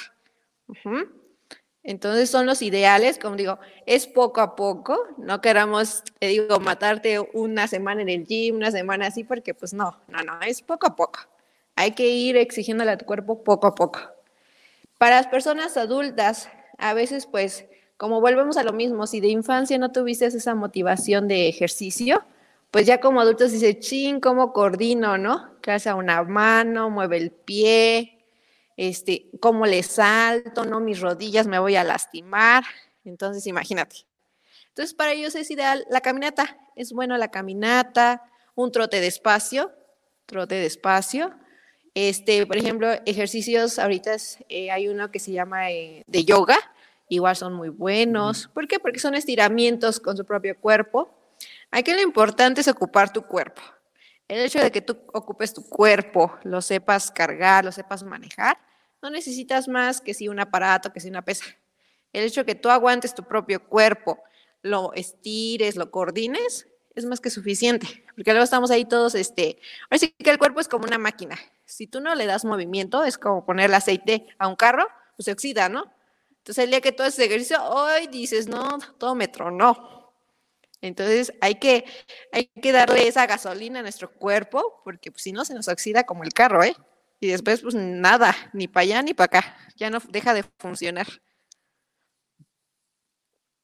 Entonces 1.84 2.28
son 2.28 2.44
los 2.44 2.60
ideales, 2.60 3.20
como 3.20 3.36
digo, 3.36 3.60
es 3.86 4.08
poco 4.08 4.40
a 4.40 4.56
poco, 4.56 4.98
no 5.16 5.40
queramos, 5.40 6.02
te 6.18 6.26
digo, 6.26 6.58
matarte 6.58 7.20
una 7.34 7.68
semana 7.68 8.02
en 8.02 8.08
el 8.08 8.26
gym, 8.26 8.56
una 8.56 8.72
semana 8.72 9.06
así, 9.06 9.22
porque 9.22 9.54
pues 9.54 9.72
no, 9.72 9.96
no, 10.08 10.20
no, 10.24 10.40
es 10.40 10.60
poco 10.60 10.88
a 10.88 10.96
poco. 10.96 11.20
Hay 11.76 11.92
que 11.92 12.08
ir 12.08 12.36
exigiéndole 12.36 12.90
a 12.90 12.98
tu 12.98 13.06
cuerpo 13.06 13.44
poco 13.44 13.68
a 13.68 13.76
poco. 13.76 14.00
Para 14.98 15.18
las 15.18 15.28
personas 15.28 15.76
adultas, 15.76 16.50
a 16.78 16.94
veces 16.94 17.26
pues, 17.26 17.64
como 17.96 18.20
volvemos 18.20 18.56
a 18.56 18.64
lo 18.64 18.72
mismo, 18.72 19.06
si 19.06 19.20
de 19.20 19.28
infancia 19.28 19.78
no 19.78 19.92
tuviste 19.92 20.26
esa 20.26 20.56
motivación 20.56 21.28
de 21.28 21.48
ejercicio, 21.48 22.24
pues 22.70 22.86
ya 22.86 23.00
como 23.00 23.20
adultos 23.20 23.52
dice, 23.52 23.78
ching, 23.78 24.20
¿cómo 24.20 24.52
coordino, 24.52 25.16
no? 25.16 25.58
Que 25.60 25.72
hace 25.72 25.92
una 25.92 26.22
mano, 26.22 26.90
mueve 26.90 27.16
el 27.16 27.30
pie, 27.30 28.24
este, 28.76 29.30
cómo 29.40 29.66
le 29.66 29.82
salto, 29.82 30.64
no, 30.64 30.78
mis 30.80 31.00
rodillas 31.00 31.46
me 31.46 31.58
voy 31.58 31.76
a 31.76 31.84
lastimar. 31.84 32.64
Entonces, 33.04 33.46
imagínate. 33.46 34.06
Entonces, 34.68 34.94
para 34.94 35.12
ellos 35.12 35.34
es 35.34 35.50
ideal 35.50 35.84
la 35.90 36.00
caminata. 36.00 36.56
Es 36.76 36.92
bueno 36.92 37.16
la 37.16 37.30
caminata, 37.30 38.22
un 38.54 38.70
trote 38.70 39.00
despacio, 39.00 39.72
trote 40.26 40.54
despacio. 40.54 41.34
Este, 41.94 42.46
por 42.46 42.56
ejemplo, 42.56 42.88
ejercicios, 43.06 43.80
ahorita 43.80 44.14
eh, 44.48 44.70
hay 44.70 44.86
uno 44.86 45.10
que 45.10 45.18
se 45.18 45.32
llama 45.32 45.72
eh, 45.72 46.04
de 46.06 46.24
yoga, 46.24 46.56
igual 47.08 47.34
son 47.34 47.54
muy 47.54 47.70
buenos. 47.70 48.48
¿Por 48.54 48.68
qué? 48.68 48.78
Porque 48.78 49.00
son 49.00 49.16
estiramientos 49.16 49.98
con 49.98 50.16
su 50.16 50.24
propio 50.24 50.56
cuerpo. 50.60 51.17
Aquí 51.70 51.92
lo 51.92 52.00
importante 52.00 52.60
es 52.60 52.68
ocupar 52.68 53.12
tu 53.12 53.22
cuerpo. 53.22 53.60
El 54.26 54.40
hecho 54.40 54.60
de 54.60 54.70
que 54.70 54.82
tú 54.82 54.98
ocupes 55.12 55.54
tu 55.54 55.66
cuerpo, 55.68 56.38
lo 56.42 56.60
sepas 56.60 57.10
cargar, 57.10 57.64
lo 57.64 57.72
sepas 57.72 58.02
manejar, 58.02 58.58
no 59.00 59.10
necesitas 59.10 59.68
más 59.68 60.00
que 60.00 60.12
si 60.12 60.28
un 60.28 60.40
aparato, 60.40 60.92
que 60.92 61.00
si 61.00 61.08
una 61.08 61.22
pesa. 61.22 61.44
El 62.12 62.24
hecho 62.24 62.42
de 62.42 62.46
que 62.46 62.54
tú 62.54 62.68
aguantes 62.68 63.14
tu 63.14 63.24
propio 63.24 63.64
cuerpo, 63.66 64.18
lo 64.62 64.92
estires, 64.94 65.76
lo 65.76 65.90
coordines, 65.90 66.66
es 66.94 67.04
más 67.04 67.20
que 67.20 67.30
suficiente, 67.30 68.04
porque 68.16 68.32
luego 68.32 68.44
estamos 68.44 68.70
ahí 68.70 68.84
todos, 68.84 69.14
este, 69.14 69.58
ahora 69.84 69.98
sí 69.98 70.14
que 70.18 70.30
el 70.30 70.38
cuerpo 70.38 70.60
es 70.60 70.68
como 70.68 70.84
una 70.84 70.98
máquina. 70.98 71.38
Si 71.64 71.86
tú 71.86 72.00
no 72.00 72.14
le 72.14 72.26
das 72.26 72.44
movimiento, 72.44 73.04
es 73.04 73.18
como 73.18 73.44
ponerle 73.44 73.76
aceite 73.76 74.26
a 74.38 74.48
un 74.48 74.56
carro, 74.56 74.88
pues 75.16 75.26
se 75.26 75.32
oxida, 75.32 75.68
¿no? 75.68 75.92
Entonces 76.38 76.64
el 76.64 76.70
día 76.70 76.80
que 76.80 76.92
tú 76.92 77.02
haces 77.02 77.18
ejercicio, 77.18 77.62
hoy 77.62 78.08
dices, 78.08 78.48
no, 78.48 78.78
todo 78.98 79.14
me 79.14 79.28
tronó. 79.28 79.97
Entonces 80.80 81.32
hay 81.40 81.56
que, 81.56 81.84
hay 82.32 82.46
que 82.46 82.72
darle 82.72 83.08
esa 83.08 83.26
gasolina 83.26 83.80
a 83.80 83.82
nuestro 83.82 84.12
cuerpo, 84.12 84.80
porque 84.84 85.10
pues, 85.10 85.22
si 85.22 85.32
no 85.32 85.44
se 85.44 85.54
nos 85.54 85.68
oxida 85.68 86.04
como 86.04 86.24
el 86.24 86.32
carro, 86.32 86.62
¿eh? 86.62 86.74
Y 87.20 87.28
después, 87.28 87.62
pues 87.62 87.74
nada, 87.74 88.34
ni 88.52 88.68
para 88.68 88.82
allá 88.82 89.02
ni 89.02 89.14
para 89.14 89.38
acá, 89.38 89.56
ya 89.76 89.90
no 89.90 89.98
deja 90.10 90.34
de 90.34 90.44
funcionar. 90.58 91.06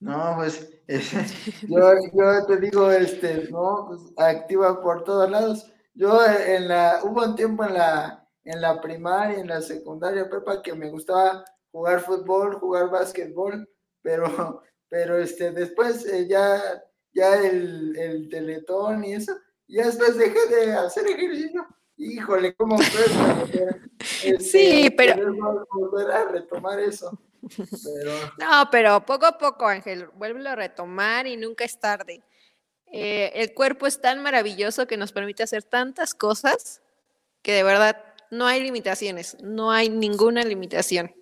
No, 0.01 0.35
pues 0.37 0.69
yo, 1.69 2.47
te 2.47 2.57
digo, 2.59 2.91
este, 2.91 3.49
no, 3.51 3.87
pues 3.89 4.01
activa 4.19 4.83
por 4.83 5.05
todos 5.05 5.31
lados. 5.31 5.73
Yo 5.95 6.21
en 6.27 6.69
la, 6.69 7.01
hubo 7.05 7.23
un 7.23 7.35
tiempo 7.37 7.65
en 7.65 7.75
la, 7.75 8.29
en 8.45 8.61
la 8.61 8.81
primaria, 8.81 9.39
en 9.39 9.47
la 9.47 9.63
secundaria, 9.63 10.29
prepa, 10.29 10.61
que 10.61 10.75
me 10.75 10.91
gustaba 10.91 11.45
jugar 11.71 12.01
fútbol, 12.01 12.57
jugar 12.57 12.91
básquetbol, 12.91 13.69
pero, 14.03 14.63
pero 14.89 15.19
este, 15.19 15.53
después 15.53 16.05
eh, 16.07 16.27
ya, 16.29 16.61
ya 17.15 17.37
el, 17.37 17.97
el 17.97 18.29
teletón 18.29 19.05
y 19.05 19.15
eso, 19.15 19.37
y 19.67 19.77
después 19.77 20.17
dejé 20.17 20.47
de 20.49 20.73
hacer 20.75 21.07
ejercicio 21.07 21.67
híjole, 21.97 22.55
¿cómo 22.55 22.77
puedes 22.77 23.13
este, 24.25 24.41
sí, 24.41 24.91
pero... 24.97 25.33
volver 25.71 26.11
a 26.11 26.25
retomar 26.29 26.81
eso? 26.81 27.19
No, 28.39 28.69
pero 28.71 29.05
poco 29.05 29.27
a 29.27 29.39
poco, 29.39 29.67
Ángel, 29.67 30.09
vuelve 30.15 30.49
a 30.49 30.57
retomar 30.57 31.27
y 31.27 31.37
nunca 31.37 31.65
es 31.65 31.79
tarde. 31.79 32.23
Eh, 32.87 33.33
el 33.35 33.53
cuerpo 33.55 33.87
es 33.87 34.01
tan 34.01 34.23
maravilloso 34.23 34.87
que 34.87 34.97
nos 34.97 35.13
permite 35.13 35.43
hacer 35.43 35.63
tantas 35.63 36.15
cosas 36.15 36.81
que 37.43 37.53
de 37.53 37.63
verdad 37.63 38.03
no 38.31 38.47
hay 38.47 38.63
limitaciones, 38.63 39.37
no 39.43 39.73
hay 39.73 39.91
ninguna 39.91 40.43
limitación. 40.43 41.15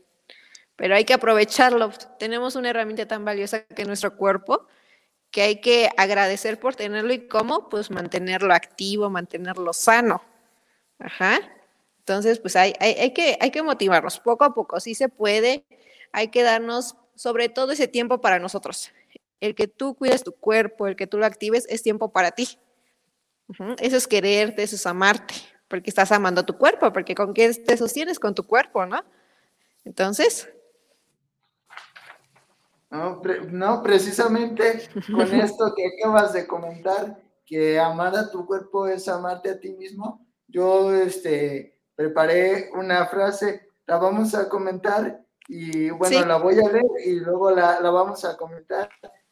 Pero 0.77 0.95
hay 0.95 1.05
que 1.05 1.15
aprovecharlo. 1.15 1.91
Tenemos 2.19 2.57
una 2.57 2.71
herramienta 2.71 3.07
tan 3.07 3.25
valiosa 3.25 3.65
que 3.65 3.83
es 3.83 3.89
nuestro 3.89 4.17
cuerpo 4.17 4.67
que 5.33 5.43
hay 5.43 5.61
que 5.61 5.91
agradecer 5.97 6.61
por 6.61 6.77
tenerlo 6.77 7.13
y 7.13 7.27
cómo, 7.27 7.69
pues 7.71 7.91
mantenerlo 7.91 8.55
activo, 8.55 9.09
mantenerlo 9.11 9.73
sano. 9.73 10.23
Ajá. 10.99 11.41
Entonces, 12.01 12.39
pues 12.39 12.55
hay, 12.55 12.75
hay, 12.79 13.13
que, 13.13 13.39
hay 13.41 13.51
que 13.51 13.63
motivarnos 13.63 14.21
poco 14.21 14.45
a 14.45 14.55
poco, 14.55 14.79
sí 14.79 14.95
se 14.95 15.09
puede, 15.09 15.65
hay 16.13 16.29
que 16.29 16.43
darnos 16.43 16.97
sobre 17.15 17.49
todo 17.49 17.73
ese 17.73 17.89
tiempo 17.89 18.21
para 18.21 18.39
nosotros. 18.39 18.93
El 19.41 19.55
que 19.55 19.69
tú 19.69 19.95
cuides 19.95 20.23
tu 20.23 20.33
cuerpo, 20.33 20.87
el 20.87 20.97
que 20.97 21.07
tú 21.07 21.19
lo 21.19 21.27
actives, 21.27 21.67
es 21.69 21.83
tiempo 21.83 22.13
para 22.13 22.33
ti. 22.33 22.59
Eso 23.79 23.97
es 23.97 24.07
quererte, 24.07 24.63
eso 24.63 24.77
es 24.77 24.87
amarte, 24.87 25.35
porque 25.69 25.91
estás 25.91 26.13
amando 26.13 26.45
tu 26.45 26.59
cuerpo, 26.59 26.93
porque 26.93 27.15
con 27.15 27.33
qué 27.33 27.53
te 27.55 27.77
sostienes 27.77 28.19
con 28.19 28.35
tu 28.35 28.47
cuerpo, 28.47 28.85
¿no? 28.85 29.03
Entonces. 29.85 30.49
No, 32.93 33.23
no 33.51 33.83
precisamente 33.83 34.89
con 35.11 35.23
esto 35.35 35.75
que 35.75 35.87
acabas 35.97 36.35
de 36.35 36.47
comentar, 36.47 37.19
que 37.47 37.81
amar 37.81 38.15
a 38.15 38.31
tu 38.31 38.45
cuerpo 38.47 38.87
es 38.87 39.09
amarte 39.09 39.51
a 39.51 39.59
ti 39.59 39.73
mismo, 39.73 40.27
yo 40.47 40.95
este, 40.95 41.81
preparé 41.95 42.71
una 42.75 43.07
frase, 43.07 43.71
la 43.87 43.97
vamos 43.97 44.35
a 44.35 44.47
comentar 44.47 45.25
y 45.49 45.89
bueno, 45.89 46.27
la 46.27 46.37
voy 46.37 46.59
a 46.59 46.69
leer 46.69 46.85
y 47.07 47.21
luego 47.21 47.51
la, 47.51 47.81
vamos 47.81 48.27
a 48.27 48.37
comentar. 48.37 48.91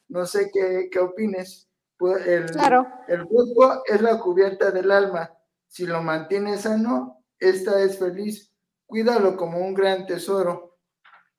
No 0.08 0.24
sé 0.24 0.50
qué, 0.52 0.88
qué 0.90 0.98
opines. 0.98 1.68
Pues, 1.98 2.26
el, 2.26 2.46
claro. 2.46 2.86
el 3.08 3.26
cuerpo 3.26 3.82
es 3.86 4.00
la 4.00 4.18
cubierta 4.18 4.70
del 4.70 4.90
alma. 4.90 5.36
Si 5.68 5.86
lo 5.86 6.02
mantienes 6.02 6.62
sano, 6.62 7.22
esta 7.38 7.80
es 7.82 7.98
feliz. 7.98 8.52
Cuídalo 8.86 9.36
como 9.36 9.58
un 9.58 9.74
gran 9.74 10.06
tesoro. 10.06 10.69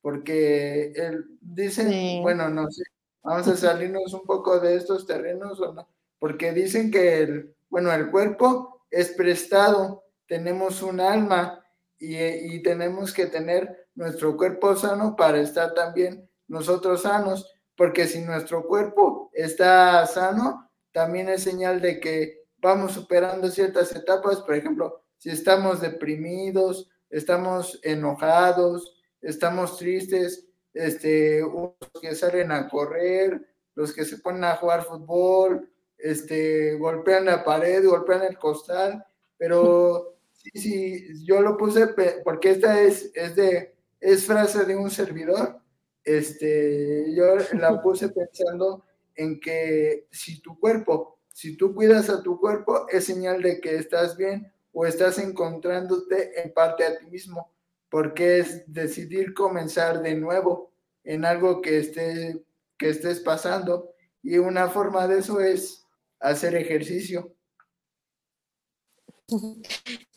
Porque 0.02 0.94
él, 0.96 1.26
dicen, 1.42 2.22
bueno, 2.22 2.50
no 2.50 2.70
sé, 2.72 2.84
vamos 3.24 3.48
a 3.48 3.56
salirnos 3.56 4.14
un 4.14 4.26
poco 4.26 4.60
de 4.60 4.76
estos 4.76 5.06
terrenos 5.06 5.60
o 5.60 5.74
no, 5.74 5.88
porque 6.18 6.52
dicen 6.54 6.92
que 6.92 7.20
el, 7.20 7.56
bueno, 7.70 7.92
el 7.94 8.10
cuerpo 8.10 8.84
es 8.90 9.10
prestado, 9.10 10.04
tenemos 10.28 10.82
un 10.82 11.00
alma 11.00 11.66
y, 11.98 12.62
tenemos 12.64 13.14
que 13.14 13.28
tener 13.28 13.88
nuestro 13.96 14.36
cuerpo 14.36 14.76
sano 14.76 15.16
para 15.16 15.40
estar 15.40 15.74
también 15.74 16.28
nosotros 16.48 17.04
sanos, 17.04 17.54
porque 17.76 18.08
si 18.08 18.22
nuestro 18.22 18.68
cuerpo 18.68 19.30
está 19.34 20.06
sano, 20.08 20.70
también 20.92 21.30
es 21.30 21.44
señal 21.44 21.80
de 21.80 22.00
que 22.00 22.46
vamos 22.58 22.94
superando 22.94 23.50
ciertas 23.50 23.96
etapas, 23.96 24.42
por 24.42 24.56
ejemplo, 24.56 25.04
si 25.18 25.30
estamos 25.30 25.80
deprimidos, 25.80 26.90
estamos 27.10 27.80
enojados, 27.84 29.01
estamos 29.22 29.78
tristes, 29.78 30.48
este, 30.74 31.42
los 31.42 32.02
que 32.02 32.16
salen 32.16 32.52
a 32.52 32.68
correr, 32.70 33.48
los 33.76 33.94
que 33.94 34.06
se 34.06 34.18
ponen 34.18 34.44
a 34.44 34.56
jugar 34.56 34.84
fútbol, 34.84 35.70
este, 35.98 36.76
golpean 36.76 37.26
la 37.26 37.44
pared, 37.44 37.86
golpean 37.86 38.24
el 38.24 38.38
costal, 38.38 39.06
pero 39.38 40.18
sí, 40.34 40.50
sí, 40.60 41.26
yo 41.26 41.42
lo 41.42 41.58
puse 41.58 41.88
porque 42.24 42.52
esta 42.52 42.82
es, 42.82 43.12
es, 43.14 43.36
de, 43.36 43.76
es 44.00 44.26
frase 44.26 44.66
de 44.66 44.76
un 44.76 44.90
servidor, 44.90 45.62
este, 46.04 47.14
yo 47.16 47.36
la 47.54 47.82
puse 47.84 48.10
pensando 48.10 48.84
en 49.16 49.40
que 49.40 50.08
si 50.12 50.42
tu 50.42 50.60
cuerpo, 50.60 51.20
si 51.30 51.56
tú 51.56 51.74
cuidas 51.76 52.10
a 52.10 52.24
tu 52.24 52.40
cuerpo, 52.40 52.88
es 52.90 53.06
señal 53.06 53.42
de 53.42 53.60
que 53.62 53.76
estás 53.76 54.18
bien 54.18 54.52
o 54.74 54.86
estás 54.86 55.20
encontrándote 55.20 56.42
en 56.42 56.54
parte 56.54 56.86
a 56.86 56.98
ti 56.98 57.06
mismo, 57.08 57.52
porque 57.92 58.40
es 58.40 58.64
decidir 58.72 59.34
comenzar 59.34 60.02
de 60.02 60.16
nuevo 60.16 60.72
en 61.04 61.26
algo 61.26 61.62
que, 61.62 61.78
esté, 61.78 62.42
que 62.78 62.90
estés 62.90 63.20
pasando. 63.20 63.94
Y 64.24 64.38
una 64.38 64.70
forma 64.70 65.08
de 65.08 65.20
eso 65.20 65.42
es 65.42 65.86
hacer 66.22 66.56
ejercicio. 66.56 67.36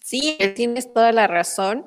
Sí, 0.01 0.39
tienes 0.55 0.93
toda 0.93 1.11
la 1.11 1.27
razón. 1.27 1.85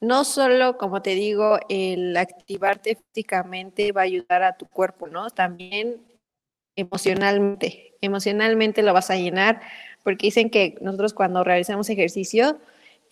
No 0.00 0.24
solo, 0.24 0.76
como 0.76 1.00
te 1.00 1.14
digo, 1.14 1.58
el 1.70 2.14
activarte 2.16 2.96
físicamente 2.96 3.92
va 3.92 4.02
a 4.02 4.04
ayudar 4.04 4.42
a 4.42 4.58
tu 4.58 4.66
cuerpo, 4.66 5.06
¿no? 5.06 5.30
También 5.30 6.02
emocionalmente. 6.76 7.94
Emocionalmente 8.02 8.82
lo 8.82 8.92
vas 8.92 9.10
a 9.10 9.16
llenar, 9.16 9.62
porque 10.02 10.26
dicen 10.26 10.50
que 10.50 10.76
nosotros 10.82 11.14
cuando 11.14 11.42
realizamos 11.42 11.88
ejercicio 11.88 12.60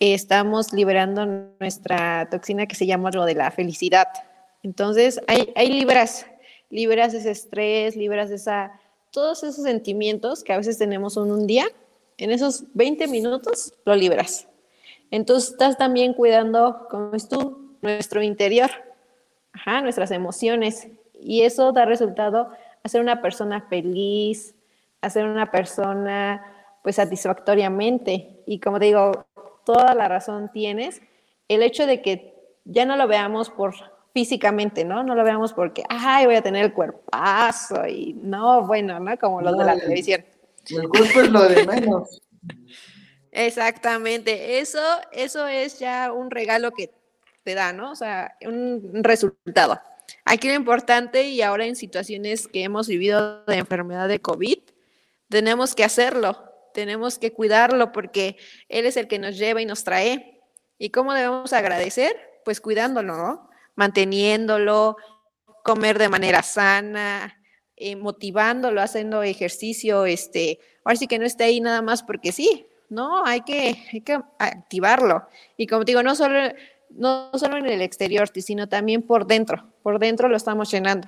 estamos 0.01 0.73
liberando 0.73 1.25
nuestra 1.59 2.27
toxina 2.29 2.65
que 2.65 2.75
se 2.75 2.85
llama 2.85 3.11
lo 3.11 3.25
de 3.25 3.35
la 3.35 3.51
felicidad. 3.51 4.07
Entonces, 4.63 5.21
hay, 5.27 5.53
hay 5.55 5.69
libras, 5.69 6.25
libras 6.69 7.13
ese 7.13 7.31
estrés, 7.31 7.95
libras 7.95 8.31
esa 8.31 8.73
todos 9.11 9.43
esos 9.43 9.63
sentimientos 9.63 10.43
que 10.43 10.53
a 10.53 10.57
veces 10.57 10.77
tenemos 10.77 11.17
en 11.17 11.31
un 11.31 11.45
día, 11.45 11.65
en 12.17 12.31
esos 12.31 12.63
20 12.73 13.07
minutos 13.07 13.73
lo 13.85 13.95
libras. 13.95 14.47
Entonces 15.11 15.51
estás 15.51 15.77
también 15.77 16.13
cuidando, 16.13 16.87
como 16.89 17.13
es 17.13 17.27
tú, 17.27 17.75
nuestro 17.81 18.23
interior, 18.23 18.69
nuestras 19.83 20.11
emociones. 20.11 20.87
Y 21.19 21.41
eso 21.41 21.71
da 21.73 21.85
resultado 21.85 22.49
a 22.83 22.89
ser 22.89 23.01
una 23.01 23.21
persona 23.21 23.61
feliz, 23.61 24.55
a 25.01 25.09
ser 25.09 25.25
una 25.25 25.51
persona 25.51 26.41
pues 26.83 26.95
satisfactoriamente. 26.95 28.41
Y 28.47 28.59
como 28.59 28.79
te 28.79 28.85
digo, 28.85 29.25
toda 29.65 29.93
la 29.95 30.07
razón 30.07 30.51
tienes. 30.51 31.01
El 31.47 31.63
hecho 31.63 31.85
de 31.85 32.01
que 32.01 32.35
ya 32.65 32.85
no 32.85 32.95
lo 32.95 33.07
veamos 33.07 33.49
por 33.49 33.73
físicamente, 34.13 34.83
¿no? 34.83 35.03
No 35.03 35.15
lo 35.15 35.23
veamos 35.23 35.53
porque, 35.53 35.83
ay, 35.89 36.25
voy 36.25 36.35
a 36.35 36.41
tener 36.41 36.65
el 36.65 36.73
cuerpazo 36.73 37.87
y 37.87 38.13
no, 38.13 38.65
bueno, 38.65 38.99
¿no? 38.99 39.17
Como 39.17 39.41
lo 39.41 39.53
de 39.53 39.65
la 39.65 39.77
televisión. 39.77 40.25
El 40.69 40.89
cuerpo 40.89 41.21
es 41.21 41.29
lo 41.29 41.43
de 41.43 41.65
menos. 41.65 42.21
Exactamente, 43.31 44.59
eso, 44.59 44.81
eso 45.13 45.47
es 45.47 45.79
ya 45.79 46.11
un 46.11 46.31
regalo 46.31 46.71
que 46.71 46.91
te 47.43 47.55
da, 47.55 47.71
¿no? 47.71 47.91
O 47.91 47.95
sea, 47.95 48.35
un 48.41 49.03
resultado. 49.03 49.79
Aquí 50.25 50.49
lo 50.49 50.55
importante 50.55 51.23
y 51.29 51.41
ahora 51.41 51.65
en 51.65 51.77
situaciones 51.77 52.49
que 52.49 52.63
hemos 52.63 52.89
vivido 52.89 53.45
de 53.45 53.55
enfermedad 53.55 54.09
de 54.09 54.19
COVID, 54.19 54.57
tenemos 55.29 55.75
que 55.75 55.85
hacerlo, 55.85 56.50
tenemos 56.73 57.19
que 57.19 57.33
cuidarlo 57.33 57.91
porque 57.91 58.37
Él 58.69 58.85
es 58.85 58.97
el 58.97 59.07
que 59.07 59.19
nos 59.19 59.37
lleva 59.37 59.61
y 59.61 59.65
nos 59.65 59.83
trae. 59.83 60.41
¿Y 60.77 60.89
cómo 60.89 61.13
debemos 61.13 61.53
agradecer? 61.53 62.15
Pues 62.43 62.61
cuidándolo, 62.61 63.15
¿no? 63.15 63.49
Manteniéndolo, 63.75 64.97
comer 65.63 65.99
de 65.99 66.09
manera 66.09 66.43
sana, 66.43 67.37
eh, 67.75 67.95
motivándolo, 67.95 68.81
haciendo 68.81 69.23
ejercicio, 69.23 70.05
este, 70.05 70.59
ahora 70.83 70.97
sí 70.97 71.07
que 71.07 71.19
no 71.19 71.25
esté 71.25 71.45
ahí 71.45 71.61
nada 71.61 71.81
más 71.81 72.03
porque 72.03 72.31
sí, 72.31 72.67
no, 72.89 73.25
hay 73.25 73.41
que, 73.41 73.77
hay 73.91 74.01
que 74.01 74.19
activarlo. 74.37 75.27
Y 75.57 75.67
como 75.67 75.83
digo, 75.83 76.03
no 76.03 76.15
solo, 76.15 76.51
no 76.89 77.31
solo 77.35 77.57
en 77.57 77.65
el 77.65 77.81
exterior, 77.81 78.29
sino 78.35 78.67
también 78.67 79.01
por 79.01 79.25
dentro, 79.25 79.67
por 79.81 79.99
dentro 79.99 80.29
lo 80.29 80.37
estamos 80.37 80.69
llenando. 80.71 81.07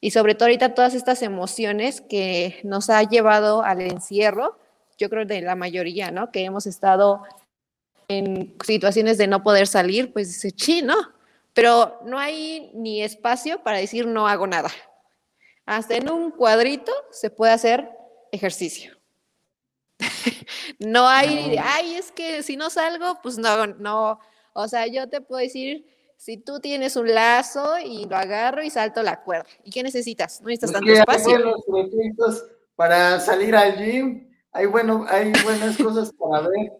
Y 0.00 0.10
sobre 0.10 0.34
todo 0.34 0.46
ahorita 0.46 0.74
todas 0.74 0.94
estas 0.94 1.22
emociones 1.22 2.00
que 2.00 2.60
nos 2.62 2.90
ha 2.90 3.02
llevado 3.02 3.62
al 3.62 3.80
encierro, 3.80 4.58
yo 4.98 5.10
creo 5.10 5.24
de 5.24 5.40
la 5.42 5.54
mayoría, 5.54 6.10
¿no? 6.10 6.30
Que 6.30 6.44
hemos 6.44 6.66
estado 6.66 7.22
en 8.08 8.54
situaciones 8.64 9.18
de 9.18 9.26
no 9.26 9.42
poder 9.42 9.66
salir, 9.66 10.12
pues 10.12 10.28
dice, 10.28 10.54
sí, 10.56 10.82
¿no? 10.82 10.94
Pero 11.52 12.00
no 12.04 12.18
hay 12.18 12.70
ni 12.74 13.02
espacio 13.02 13.62
para 13.62 13.78
decir 13.78 14.06
no 14.06 14.28
hago 14.28 14.46
nada. 14.46 14.70
Hasta 15.64 15.96
en 15.96 16.10
un 16.10 16.30
cuadrito 16.30 16.92
se 17.10 17.30
puede 17.30 17.52
hacer 17.52 17.90
ejercicio. 18.30 18.96
no 20.78 21.08
hay, 21.08 21.56
ay, 21.60 21.94
es 21.94 22.12
que 22.12 22.42
si 22.42 22.56
no 22.56 22.70
salgo, 22.70 23.18
pues 23.22 23.38
no, 23.38 23.66
no. 23.66 24.20
O 24.52 24.68
sea, 24.68 24.86
yo 24.86 25.08
te 25.08 25.20
puedo 25.20 25.40
decir, 25.40 25.86
si 26.16 26.36
tú 26.38 26.60
tienes 26.60 26.96
un 26.96 27.12
lazo 27.12 27.78
y 27.78 28.06
lo 28.06 28.16
agarro 28.16 28.62
y 28.62 28.70
salto 28.70 29.02
la 29.02 29.22
cuerda. 29.22 29.48
¿Y 29.64 29.70
qué 29.70 29.82
necesitas? 29.82 30.40
No 30.40 30.48
necesitas 30.48 30.72
tanto 30.72 30.92
espacio. 30.92 31.56
Para 32.74 33.20
salir 33.20 33.56
al 33.56 33.76
gym, 33.76 34.25
hay, 34.56 34.66
bueno, 34.66 35.06
hay 35.08 35.32
buenas 35.44 35.76
cosas 35.82 36.12
para 36.12 36.48
ver. 36.48 36.72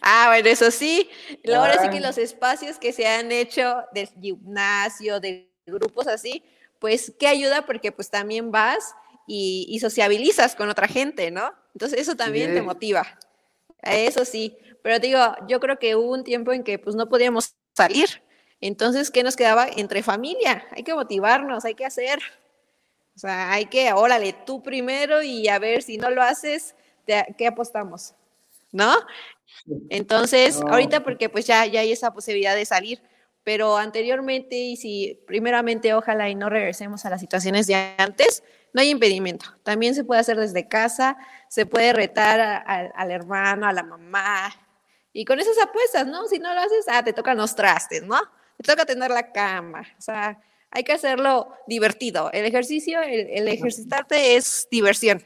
Ah, 0.00 0.26
bueno, 0.28 0.48
eso 0.48 0.70
sí. 0.70 1.08
Ahora 1.54 1.80
sí 1.82 1.88
que 1.90 2.00
los 2.00 2.18
espacios 2.18 2.78
que 2.78 2.92
se 2.92 3.06
han 3.06 3.30
hecho 3.30 3.84
de 3.92 4.06
gimnasio, 4.06 5.20
de 5.20 5.50
grupos 5.66 6.08
así, 6.08 6.42
pues 6.78 7.12
qué 7.18 7.28
ayuda 7.28 7.64
porque 7.64 7.92
pues 7.92 8.10
también 8.10 8.50
vas 8.50 8.94
y, 9.26 9.78
sociabilizas 9.80 10.56
con 10.56 10.68
otra 10.68 10.88
gente, 10.88 11.30
¿no? 11.30 11.52
Entonces 11.74 12.00
eso 12.00 12.16
también 12.16 12.54
te 12.54 12.62
motiva. 12.62 13.06
Eso 13.82 14.24
sí. 14.24 14.56
Pero 14.82 14.98
digo, 14.98 15.20
yo 15.48 15.60
creo 15.60 15.78
que 15.78 15.94
hubo 15.94 16.12
un 16.12 16.24
tiempo 16.24 16.52
en 16.52 16.64
que 16.64 16.78
pues 16.78 16.96
no 16.96 17.08
podíamos 17.08 17.54
salir. 17.74 18.22
Entonces, 18.60 19.10
¿qué 19.10 19.22
nos 19.22 19.36
quedaba? 19.36 19.66
Entre 19.76 20.02
familia. 20.02 20.66
Hay 20.72 20.82
que 20.82 20.94
motivarnos, 20.94 21.64
hay 21.64 21.74
que 21.74 21.84
hacer. 21.84 22.20
O 23.22 23.24
sea, 23.24 23.52
hay 23.52 23.66
que, 23.66 23.92
órale, 23.92 24.32
tú 24.32 24.64
primero 24.64 25.22
y 25.22 25.46
a 25.46 25.60
ver 25.60 25.84
si 25.84 25.96
no 25.96 26.10
lo 26.10 26.22
haces, 26.22 26.74
¿qué 27.06 27.46
apostamos? 27.46 28.14
¿No? 28.72 28.96
Entonces, 29.90 30.60
ahorita 30.60 31.04
porque 31.04 31.28
pues 31.28 31.46
ya, 31.46 31.64
ya 31.66 31.82
hay 31.82 31.92
esa 31.92 32.12
posibilidad 32.12 32.56
de 32.56 32.64
salir, 32.64 33.00
pero 33.44 33.76
anteriormente 33.76 34.56
y 34.56 34.76
si 34.76 35.20
primeramente 35.24 35.94
ojalá 35.94 36.30
y 36.30 36.34
no 36.34 36.50
regresemos 36.50 37.04
a 37.04 37.10
las 37.10 37.20
situaciones 37.20 37.68
de 37.68 37.94
antes, 37.96 38.42
no 38.72 38.80
hay 38.80 38.90
impedimento. 38.90 39.46
También 39.62 39.94
se 39.94 40.02
puede 40.02 40.20
hacer 40.20 40.36
desde 40.36 40.66
casa, 40.66 41.16
se 41.46 41.64
puede 41.64 41.92
retar 41.92 42.64
al 42.66 43.10
hermano, 43.12 43.68
a 43.68 43.72
la 43.72 43.84
mamá, 43.84 44.52
y 45.12 45.24
con 45.24 45.38
esas 45.38 45.58
apuestas, 45.62 46.08
¿no? 46.08 46.26
Si 46.26 46.40
no 46.40 46.52
lo 46.52 46.60
haces, 46.60 46.86
ah, 46.88 47.04
te 47.04 47.12
tocan 47.12 47.36
los 47.36 47.54
trastes, 47.54 48.02
¿no? 48.02 48.18
Te 48.56 48.64
toca 48.64 48.84
tener 48.84 49.12
la 49.12 49.30
cama, 49.30 49.86
o 49.96 50.02
sea, 50.02 50.40
hay 50.72 50.84
que 50.84 50.92
hacerlo 50.92 51.52
divertido. 51.66 52.30
El 52.32 52.46
ejercicio, 52.46 53.00
el, 53.02 53.46
ejercitarte 53.46 54.36
es 54.36 54.66
diversión, 54.70 55.22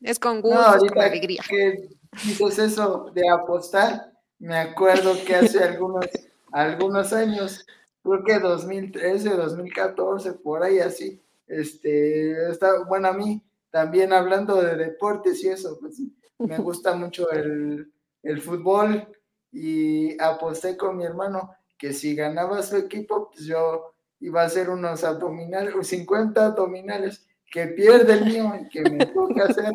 es 0.00 0.18
con 0.18 0.40
gusto, 0.42 0.78
con 0.88 1.00
alegría. 1.00 1.42
Que 1.48 1.88
dices 2.24 2.58
eso 2.58 3.10
de 3.14 3.28
apostar, 3.28 4.12
me 4.40 4.58
acuerdo 4.58 5.14
que 5.24 5.36
hace 5.36 5.58
algunos, 5.64 6.06
algunos 6.50 7.12
años, 7.12 7.64
creo 8.02 8.24
que 8.24 8.38
2013, 8.40 9.30
2014, 9.30 10.32
por 10.34 10.64
ahí 10.64 10.80
así, 10.80 11.22
este, 11.46 12.50
está, 12.50 12.84
bueno, 12.84 13.08
a 13.08 13.12
mí 13.12 13.42
también 13.70 14.12
hablando 14.12 14.60
de 14.60 14.74
deportes 14.74 15.42
y 15.44 15.48
eso, 15.48 15.78
pues 15.80 16.00
me 16.38 16.58
gusta 16.58 16.96
mucho 16.96 17.30
el, 17.30 17.92
el 18.24 18.40
fútbol 18.40 19.06
y 19.52 20.20
aposté 20.20 20.76
con 20.76 20.96
mi 20.96 21.04
hermano 21.04 21.54
que 21.78 21.92
si 21.92 22.16
ganaba 22.16 22.62
su 22.62 22.76
equipo, 22.76 23.30
pues 23.30 23.46
yo 23.46 23.94
iba 24.20 24.42
a 24.42 24.46
hacer 24.46 24.70
unos 24.70 25.02
abdominales, 25.04 25.74
50 25.86 26.46
abdominales, 26.46 27.26
que 27.50 27.66
pierde 27.68 28.12
el 28.12 28.26
mío 28.26 28.52
y 28.60 28.68
que 28.68 28.82
me 28.82 29.06
toca 29.06 29.44
hacer 29.44 29.70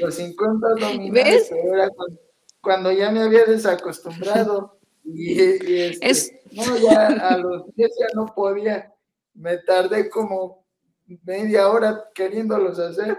los, 0.00 0.14
50 0.14 0.66
abdominales, 0.68 1.50
era 1.50 1.88
cuando, 2.60 2.92
ya 2.92 3.10
me 3.10 3.22
había 3.22 3.44
desacostumbrado 3.44 4.78
y, 5.04 5.40
este, 6.00 6.42
no, 6.52 6.76
ya 6.76 7.06
a 7.06 7.38
los 7.38 7.74
10 7.74 7.90
ya 7.98 8.06
no 8.14 8.26
podía, 8.34 8.92
me 9.34 9.56
tardé 9.58 10.10
como 10.10 10.64
media 11.24 11.68
hora 11.68 12.04
queriéndolos 12.14 12.78
hacer. 12.78 13.18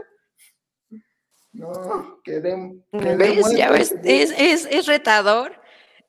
No, 1.54 2.22
quedé. 2.24 2.82
¿Ves? 2.94 3.52
Ya 3.58 3.72
ves, 3.72 3.94
es, 4.04 4.34
es, 4.38 4.66
es 4.70 4.86
retador 4.86 5.61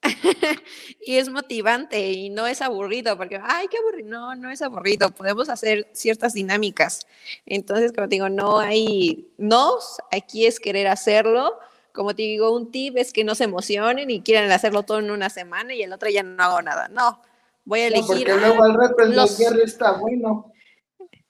y 1.00 1.16
es 1.16 1.28
motivante 1.28 2.10
y 2.10 2.30
no 2.30 2.46
es 2.46 2.60
aburrido, 2.62 3.16
porque, 3.16 3.40
ay, 3.42 3.68
qué 3.68 3.78
aburrido, 3.78 4.08
no, 4.08 4.34
no 4.34 4.50
es 4.50 4.62
aburrido, 4.62 5.10
podemos 5.10 5.48
hacer 5.48 5.88
ciertas 5.92 6.34
dinámicas. 6.34 7.06
Entonces, 7.46 7.92
como 7.92 8.08
te 8.08 8.16
digo, 8.16 8.28
no 8.28 8.58
hay 8.58 9.28
nos, 9.38 9.98
aquí 10.10 10.46
es 10.46 10.60
querer 10.60 10.88
hacerlo. 10.88 11.58
Como 11.92 12.14
te 12.14 12.22
digo, 12.22 12.52
un 12.52 12.70
tip 12.70 12.96
es 12.96 13.12
que 13.12 13.22
no 13.22 13.34
se 13.34 13.44
emocionen 13.44 14.10
y 14.10 14.22
quieran 14.22 14.50
hacerlo 14.50 14.82
todo 14.82 14.98
en 14.98 15.10
una 15.10 15.28
semana 15.28 15.74
y 15.74 15.82
el 15.82 15.92
otro 15.92 16.08
ya 16.08 16.22
no 16.22 16.42
hago 16.42 16.62
nada. 16.62 16.88
No, 16.88 17.20
voy 17.64 17.80
a 17.80 17.86
elegir. 17.88 18.26
porque 18.26 18.34
luego 18.34 18.64
al 18.64 18.74
rato 18.74 19.02
el 19.02 19.14
los... 19.14 19.38
está 19.38 19.92
bueno. 19.92 20.52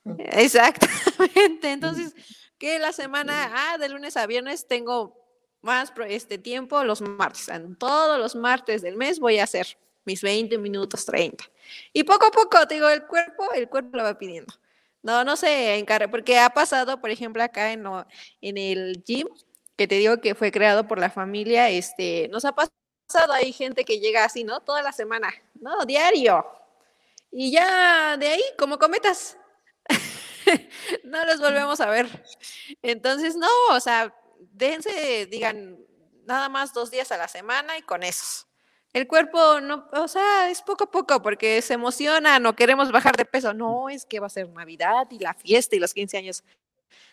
Exactamente. 0.05 1.71
Entonces, 1.71 2.15
que 2.57 2.79
la 2.79 2.93
semana, 2.93 3.51
ah, 3.53 3.77
de 3.77 3.89
lunes 3.89 4.15
a 4.15 4.25
viernes 4.25 4.67
tengo 4.67 5.22
más 5.63 5.91
este 6.07 6.37
tiempo 6.37 6.83
los 6.83 7.01
martes. 7.01 7.49
todos 7.79 8.19
los 8.19 8.35
martes 8.35 8.81
del 8.81 8.97
mes 8.97 9.19
voy 9.19 9.39
a 9.39 9.45
hacer 9.45 9.77
mis 10.05 10.21
20 10.21 10.57
minutos, 10.57 11.05
30. 11.05 11.43
Y 11.93 12.03
poco 12.03 12.27
a 12.27 12.31
poco, 12.31 12.67
te 12.67 12.75
digo, 12.75 12.89
el 12.89 13.05
cuerpo, 13.05 13.51
el 13.53 13.69
cuerpo 13.69 13.97
lo 13.97 14.03
va 14.03 14.17
pidiendo. 14.17 14.53
No, 15.01 15.23
no 15.23 15.35
se 15.35 15.75
encarga, 15.75 16.09
porque 16.09 16.37
ha 16.39 16.49
pasado, 16.49 16.99
por 16.99 17.09
ejemplo, 17.09 17.41
acá 17.43 17.71
en, 17.71 17.85
en 18.41 18.57
el 18.57 19.03
gym, 19.03 19.27
que 19.77 19.87
te 19.87 19.95
digo 19.95 20.19
que 20.21 20.35
fue 20.35 20.51
creado 20.51 20.87
por 20.87 20.99
la 20.99 21.09
familia, 21.09 21.69
este, 21.69 22.27
nos 22.29 22.45
ha 22.45 22.53
pasado, 22.53 23.33
hay 23.33 23.51
gente 23.53 23.85
que 23.85 23.99
llega 23.99 24.25
así, 24.25 24.43
¿no? 24.43 24.61
Toda 24.61 24.81
la 24.81 24.91
semana, 24.91 25.33
¿no? 25.55 25.85
Diario. 25.85 26.45
Y 27.31 27.51
ya 27.51 28.17
de 28.17 28.27
ahí, 28.27 28.43
como 28.57 28.77
cometas, 28.77 29.37
no 31.03 31.25
los 31.25 31.39
volvemos 31.39 31.79
a 31.81 31.89
ver. 31.89 32.07
Entonces, 32.81 33.35
no, 33.35 33.47
o 33.71 33.79
sea, 33.79 34.13
déjense, 34.51 35.25
digan, 35.27 35.79
nada 36.25 36.49
más 36.49 36.73
dos 36.73 36.91
días 36.91 37.11
a 37.11 37.17
la 37.17 37.27
semana 37.27 37.77
y 37.77 37.81
con 37.81 38.03
eso. 38.03 38.47
El 38.93 39.07
cuerpo 39.07 39.59
no, 39.59 39.89
o 39.93 40.07
sea, 40.07 40.51
es 40.51 40.61
poco 40.61 40.83
a 40.83 40.91
poco 40.91 41.21
porque 41.21 41.61
se 41.63 41.73
emociona, 41.73 42.37
no 42.39 42.55
queremos 42.55 42.91
bajar 42.91 43.17
de 43.17 43.25
peso. 43.25 43.53
No, 43.53 43.89
es 43.89 44.05
que 44.05 44.19
va 44.19 44.27
a 44.27 44.29
ser 44.29 44.47
Navidad 44.49 45.07
y 45.09 45.17
la 45.17 45.33
fiesta 45.33 45.75
y 45.75 45.79
los 45.79 45.93
15 45.93 46.17
años. 46.17 46.43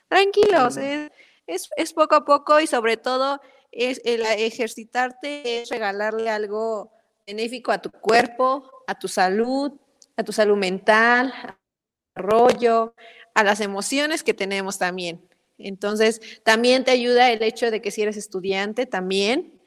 Tranquilos, 0.08 0.76
es, 0.76 1.70
es, 1.76 1.92
poco 1.94 2.16
a 2.16 2.24
poco 2.24 2.60
y 2.60 2.66
sobre 2.66 2.96
todo 2.96 3.40
es 3.72 4.02
el 4.04 4.26
ejercitarte 4.26 5.62
es 5.62 5.70
regalarle 5.70 6.28
algo 6.28 6.92
benéfico 7.26 7.72
a 7.72 7.80
tu 7.80 7.90
cuerpo, 7.90 8.70
a 8.86 8.98
tu 8.98 9.08
salud, 9.08 9.72
a 10.16 10.22
tu 10.22 10.32
salud 10.32 10.56
mental, 10.56 11.32
rollo, 12.14 12.94
a 13.34 13.44
las 13.44 13.60
emociones 13.60 14.22
que 14.22 14.34
tenemos 14.34 14.78
también. 14.78 15.29
Entonces, 15.60 16.20
también 16.42 16.84
te 16.84 16.90
ayuda 16.90 17.30
el 17.30 17.42
hecho 17.42 17.70
de 17.70 17.80
que 17.80 17.90
si 17.90 18.02
eres 18.02 18.16
estudiante, 18.16 18.86
también 18.86 19.60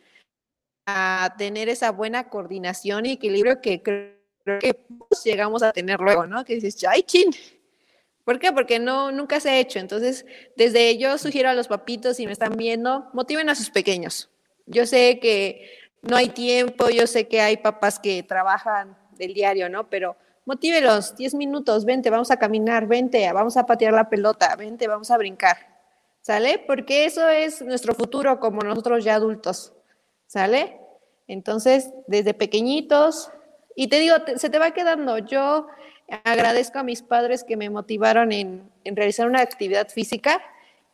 a 0.86 1.36
tener 1.38 1.70
esa 1.70 1.92
buena 1.92 2.30
coordinación 2.30 3.06
y 3.06 3.14
equilibrio 3.14 3.62
que 3.62 3.82
creo 3.82 4.60
que 4.60 4.86
llegamos 5.24 5.64
a 5.64 5.72
tener 5.72 6.00
luego, 6.00 6.28
¿no? 6.28 6.44
Que 6.44 6.56
dices, 6.56 6.84
ay, 6.88 7.04
chin. 7.04 7.32
¿Por 8.26 8.40
qué? 8.40 8.52
Porque 8.52 8.80
no, 8.80 9.12
nunca 9.12 9.40
se 9.40 9.50
ha 9.50 9.60
hecho. 9.60 9.80
Entonces, 9.80 10.26
desde 10.56 10.90
ello 10.90 11.18
sugiero 11.18 11.50
a 11.50 11.54
los 11.54 11.68
papitos, 11.68 12.18
si 12.18 12.26
me 12.26 12.32
están 12.32 12.56
viendo, 12.56 13.10
motiven 13.14 13.50
a 13.50 13.56
sus 13.56 13.70
pequeños. 13.70 14.30
Yo 14.66 14.86
sé 14.86 15.20
que 15.20 15.70
no 16.02 16.16
hay 16.16 16.30
tiempo, 16.30 16.90
yo 16.90 17.08
sé 17.08 17.28
que 17.28 17.42
hay 17.42 17.58
papás 17.58 18.00
que 18.00 18.24
trabajan 18.24 18.98
del 19.18 19.34
diario, 19.34 19.70
¿no? 19.70 19.90
Pero 19.90 20.16
motívelos, 20.46 21.16
10 21.16 21.36
minutos, 21.36 21.86
vente, 21.86 22.10
vamos 22.10 22.32
a 22.32 22.38
caminar, 22.38 22.88
vente, 22.88 23.30
vamos 23.32 23.58
a 23.58 23.66
patear 23.66 23.94
la 23.94 24.10
pelota, 24.10 24.56
vente, 24.56 24.88
vamos 24.88 25.12
a 25.12 25.18
brincar. 25.18 25.73
¿Sale? 26.24 26.58
Porque 26.66 27.06
eso 27.06 27.30
es 27.30 27.62
nuestro 27.62 27.94
futuro 27.94 28.40
como 28.40 28.62
nosotros 28.62 29.04
ya 29.04 29.16
adultos, 29.16 29.74
¿sale? 30.26 30.80
Entonces, 31.28 31.92
desde 32.08 32.34
pequeñitos, 32.34 33.30
Y 33.76 33.88
te 33.88 34.00
digo, 34.00 34.16
se 34.36 34.52
te 34.52 34.60
va 34.60 34.70
quedando. 34.72 35.18
Yo 35.18 35.66
agradezco 36.24 36.78
a 36.78 36.84
mis 36.84 37.02
padres 37.02 37.44
que 37.44 37.58
me 37.58 37.72
motivaron 37.72 38.32
en, 38.32 38.70
en, 38.84 38.96
realizar 38.96 39.28
una 39.28 39.42
actividad 39.42 39.90
física, 39.90 40.44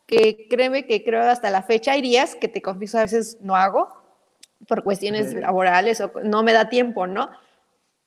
que 0.06 0.48
créeme 0.48 0.86
que 0.86 1.04
creo 1.04 1.20
hasta 1.22 1.50
la 1.50 1.62
fecha 1.62 1.92
hay 1.92 2.00
días 2.00 2.36
que 2.36 2.48
te 2.48 2.62
confieso 2.62 2.96
a 2.96 3.02
veces 3.02 3.36
no 3.42 3.54
hago 3.54 3.88
por 4.66 4.82
cuestiones 4.82 5.34
laborales 5.34 6.00
o 6.00 6.10
no 6.24 6.42
me 6.42 6.54
da 6.54 6.70
tiempo, 6.70 7.06
¿no? 7.06 7.30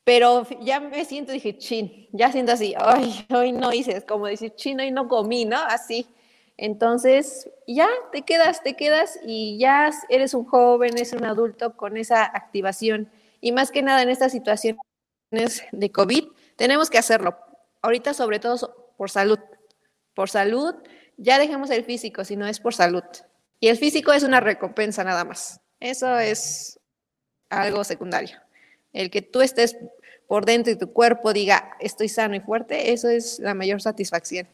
Pero 0.02 0.44
ya 0.60 0.80
me 0.80 1.04
siento, 1.04 1.30
dije, 1.30 1.56
chin, 1.56 2.08
ya 2.12 2.32
siento 2.32 2.52
así, 2.52 2.74
ay, 2.76 3.26
hoy 3.32 3.52
no 3.52 3.72
hice, 3.72 4.04
como 4.04 4.26
decir, 4.26 4.54
chin, 4.56 4.80
hoy 4.80 4.90
no 4.90 5.06
comí, 5.06 5.44
¿no? 5.44 5.58
Así. 5.58 6.06
Entonces, 6.56 7.50
ya 7.66 7.88
te 8.12 8.22
quedas, 8.22 8.62
te 8.62 8.74
quedas 8.74 9.18
y 9.24 9.58
ya 9.58 9.90
eres 10.08 10.34
un 10.34 10.44
joven, 10.44 10.92
eres 10.94 11.12
un 11.12 11.24
adulto 11.24 11.76
con 11.76 11.96
esa 11.96 12.24
activación. 12.24 13.10
Y 13.40 13.52
más 13.52 13.70
que 13.70 13.82
nada 13.82 14.02
en 14.02 14.08
estas 14.08 14.32
situaciones 14.32 14.78
de 15.72 15.90
COVID, 15.90 16.24
tenemos 16.56 16.90
que 16.90 16.98
hacerlo. 16.98 17.36
Ahorita, 17.82 18.14
sobre 18.14 18.38
todo, 18.38 18.92
por 18.96 19.10
salud. 19.10 19.38
Por 20.14 20.30
salud, 20.30 20.74
ya 21.16 21.38
dejemos 21.38 21.70
el 21.70 21.84
físico, 21.84 22.24
si 22.24 22.36
no 22.36 22.46
es 22.46 22.60
por 22.60 22.74
salud. 22.74 23.04
Y 23.58 23.68
el 23.68 23.76
físico 23.76 24.12
es 24.12 24.22
una 24.22 24.40
recompensa 24.40 25.02
nada 25.02 25.24
más. 25.24 25.60
Eso 25.80 26.18
es 26.18 26.78
algo 27.48 27.82
secundario. 27.82 28.38
El 28.92 29.10
que 29.10 29.22
tú 29.22 29.40
estés 29.40 29.76
por 30.28 30.44
dentro 30.46 30.72
y 30.72 30.76
tu 30.76 30.92
cuerpo 30.92 31.32
diga, 31.32 31.76
estoy 31.80 32.08
sano 32.08 32.36
y 32.36 32.40
fuerte, 32.40 32.92
eso 32.92 33.08
es 33.08 33.38
la 33.40 33.54
mayor 33.54 33.82
satisfacción. 33.82 34.48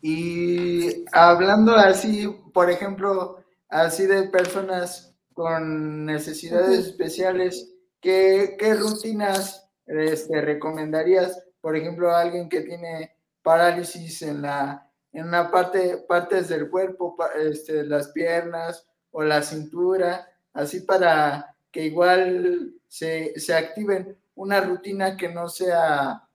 Y 0.00 1.04
hablando 1.12 1.74
así, 1.74 2.28
por 2.52 2.70
ejemplo, 2.70 3.44
así 3.68 4.06
de 4.06 4.24
personas 4.24 5.14
con 5.34 6.04
necesidades 6.04 6.86
especiales, 6.86 7.72
¿qué, 8.00 8.56
rutinas 8.78 9.68
este, 9.86 10.40
recomendarías? 10.40 11.42
Por 11.60 11.76
ejemplo, 11.76 12.10
a 12.10 12.20
alguien 12.20 12.48
que 12.48 12.60
tiene 12.60 13.16
parálisis 13.42 14.22
en 14.22 14.42
la 14.42 14.84
en 15.12 15.26
una 15.26 15.50
parte 15.50 16.04
partes 16.06 16.48
del 16.48 16.68
cuerpo, 16.70 17.16
este, 17.36 17.84
las 17.84 18.08
piernas 18.08 18.86
o 19.10 19.22
la 19.22 19.42
cintura, 19.42 20.28
así 20.52 20.80
para 20.80 21.56
que 21.70 21.86
igual 21.86 22.74
se, 22.86 23.38
se 23.40 23.54
activen 23.54 24.18
una 24.34 24.60
rutina 24.60 25.16
que 25.16 25.28
no 25.28 25.48
sea 25.48 26.28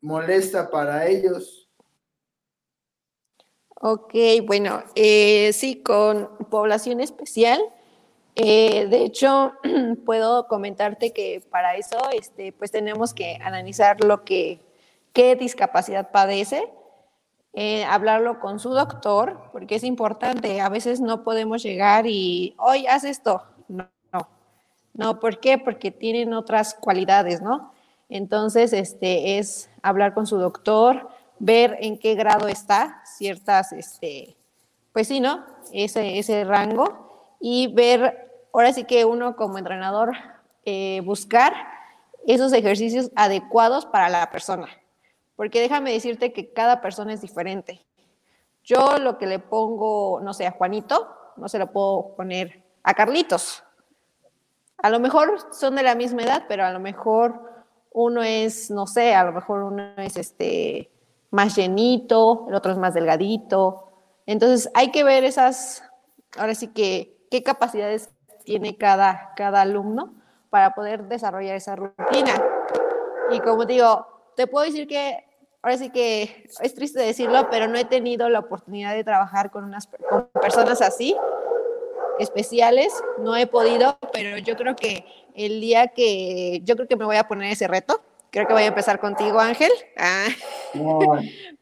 molesta 0.00 0.70
para 0.70 1.06
ellos. 1.06 1.59
Ok, 3.82 4.12
bueno, 4.44 4.82
eh, 4.94 5.54
sí, 5.54 5.82
con 5.82 6.28
población 6.50 7.00
especial. 7.00 7.62
Eh, 8.34 8.86
de 8.90 9.04
hecho, 9.04 9.54
puedo 10.04 10.46
comentarte 10.48 11.14
que 11.14 11.42
para 11.50 11.76
eso, 11.76 11.96
este, 12.12 12.52
pues 12.52 12.70
tenemos 12.70 13.14
que 13.14 13.38
analizar 13.40 14.04
lo 14.04 14.22
que, 14.22 14.60
qué 15.14 15.34
discapacidad 15.34 16.10
padece, 16.10 16.70
eh, 17.54 17.84
hablarlo 17.84 18.38
con 18.38 18.58
su 18.58 18.68
doctor, 18.68 19.48
porque 19.50 19.76
es 19.76 19.84
importante. 19.84 20.60
A 20.60 20.68
veces 20.68 21.00
no 21.00 21.24
podemos 21.24 21.62
llegar 21.62 22.06
y, 22.06 22.54
hoy 22.58 22.86
haz 22.86 23.04
esto. 23.04 23.44
No, 23.68 23.88
no, 24.12 24.28
no. 24.92 25.20
¿Por 25.20 25.40
qué? 25.40 25.56
Porque 25.56 25.90
tienen 25.90 26.34
otras 26.34 26.74
cualidades, 26.74 27.40
¿no? 27.40 27.72
Entonces, 28.10 28.74
este, 28.74 29.38
es 29.38 29.70
hablar 29.82 30.12
con 30.12 30.26
su 30.26 30.36
doctor, 30.36 31.08
ver 31.40 31.78
en 31.80 31.98
qué 31.98 32.14
grado 32.14 32.46
está 32.46 33.02
ciertas, 33.04 33.72
este, 33.72 34.36
pues 34.92 35.08
sí, 35.08 35.18
¿no? 35.18 35.44
Ese, 35.72 36.18
ese 36.18 36.44
rango 36.44 37.36
y 37.40 37.72
ver, 37.72 38.30
ahora 38.52 38.72
sí 38.72 38.84
que 38.84 39.04
uno 39.04 39.34
como 39.34 39.58
entrenador, 39.58 40.12
eh, 40.64 41.00
buscar 41.04 41.54
esos 42.26 42.52
ejercicios 42.52 43.10
adecuados 43.16 43.86
para 43.86 44.08
la 44.08 44.30
persona. 44.30 44.68
Porque 45.34 45.60
déjame 45.60 45.92
decirte 45.92 46.32
que 46.32 46.52
cada 46.52 46.82
persona 46.82 47.14
es 47.14 47.22
diferente. 47.22 47.84
Yo 48.62 48.98
lo 48.98 49.16
que 49.16 49.26
le 49.26 49.38
pongo, 49.38 50.20
no 50.20 50.34
sé, 50.34 50.46
a 50.46 50.52
Juanito, 50.52 51.16
no 51.36 51.48
se 51.48 51.58
lo 51.58 51.72
puedo 51.72 52.14
poner 52.14 52.62
a 52.82 52.92
Carlitos. 52.92 53.64
A 54.76 54.90
lo 54.90 55.00
mejor 55.00 55.38
son 55.52 55.76
de 55.76 55.82
la 55.82 55.94
misma 55.94 56.22
edad, 56.22 56.44
pero 56.46 56.66
a 56.66 56.72
lo 56.72 56.80
mejor 56.80 57.64
uno 57.92 58.22
es, 58.22 58.70
no 58.70 58.86
sé, 58.86 59.14
a 59.14 59.24
lo 59.24 59.32
mejor 59.32 59.62
uno 59.62 59.94
es 59.96 60.18
este, 60.18 60.90
más 61.30 61.56
llenito, 61.56 62.46
el 62.48 62.54
otro 62.54 62.72
es 62.72 62.78
más 62.78 62.94
delgadito. 62.94 63.86
Entonces 64.26 64.70
hay 64.74 64.90
que 64.90 65.04
ver 65.04 65.24
esas, 65.24 65.82
ahora 66.36 66.54
sí 66.54 66.68
que, 66.68 67.16
qué 67.30 67.42
capacidades 67.42 68.10
tiene 68.44 68.76
cada, 68.76 69.32
cada 69.36 69.62
alumno 69.62 70.14
para 70.50 70.74
poder 70.74 71.04
desarrollar 71.04 71.56
esa 71.56 71.76
rutina. 71.76 72.32
Y 73.30 73.40
como 73.40 73.64
digo, 73.64 74.06
te 74.36 74.46
puedo 74.46 74.66
decir 74.66 74.88
que, 74.88 75.24
ahora 75.62 75.76
sí 75.78 75.90
que 75.90 76.48
es 76.60 76.74
triste 76.74 77.00
decirlo, 77.00 77.48
pero 77.50 77.68
no 77.68 77.78
he 77.78 77.84
tenido 77.84 78.28
la 78.28 78.40
oportunidad 78.40 78.94
de 78.94 79.04
trabajar 79.04 79.50
con, 79.50 79.64
unas, 79.64 79.88
personas 80.40 80.82
así, 80.82 81.16
especiales, 82.18 82.92
no 83.18 83.36
he 83.36 83.46
podido, 83.46 83.98
pero 84.12 84.36
yo 84.38 84.56
creo 84.56 84.74
que 84.76 85.04
el 85.34 85.60
día 85.60 85.88
que, 85.88 86.60
yo 86.64 86.74
creo 86.76 86.88
que 86.88 86.96
me 86.96 87.04
voy 87.04 87.16
a 87.16 87.28
poner 87.28 87.52
ese 87.52 87.68
reto, 87.68 88.02
Creo 88.30 88.46
que 88.46 88.52
voy 88.52 88.62
a 88.62 88.66
empezar 88.66 89.00
contigo, 89.00 89.40
Ángel. 89.40 89.70
Ah. 89.96 90.28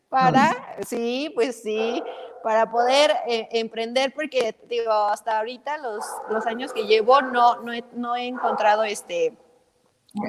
para, 0.08 0.76
sí, 0.86 1.30
pues 1.34 1.62
sí, 1.62 2.02
para 2.42 2.70
poder 2.70 3.12
eh, 3.26 3.48
emprender, 3.52 4.12
porque 4.14 4.54
digo, 4.68 4.92
hasta 4.92 5.38
ahorita 5.38 5.78
los, 5.78 6.04
los 6.30 6.46
años 6.46 6.72
que 6.72 6.84
llevo 6.84 7.20
no, 7.20 7.60
no, 7.62 7.72
he, 7.72 7.84
no 7.94 8.16
he 8.16 8.26
encontrado 8.26 8.84
este, 8.84 9.34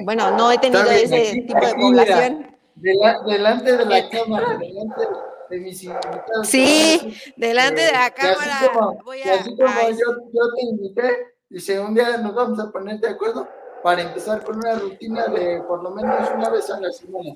bueno, 0.04 0.30
no 0.32 0.52
he 0.52 0.58
tenido 0.58 0.84
ese 0.90 1.42
tipo 1.46 1.66
de 1.66 1.74
población. 1.74 2.56
delante 2.74 3.76
de 3.76 3.84
la 3.84 4.08
cámara, 4.08 4.58
delante 4.58 5.02
de 5.50 5.60
mis 5.60 5.82
invitados. 5.82 6.48
Sí, 6.48 7.14
delante 7.36 7.82
de 7.82 7.92
la 7.92 8.06
eh, 8.08 8.14
cámara. 8.14 9.00
voy 9.04 9.22
a, 9.22 9.34
así 9.34 9.50
como 9.56 9.88
yo, 9.90 10.30
yo 10.32 10.54
te 10.54 10.62
invité, 10.62 11.16
dice, 11.48 11.80
un 11.80 11.94
día 11.94 12.18
nos 12.18 12.34
vamos 12.34 12.58
a 12.60 12.70
poner 12.70 13.00
de 13.00 13.08
acuerdo 13.08 13.48
para 13.82 14.02
empezar 14.02 14.44
con 14.44 14.56
una 14.56 14.74
rutina 14.74 15.26
de 15.28 15.62
por 15.62 15.82
lo 15.82 15.90
menos 15.90 16.30
una 16.34 16.50
vez 16.50 16.70
a 16.70 16.80
la 16.80 16.90
semana. 16.92 17.34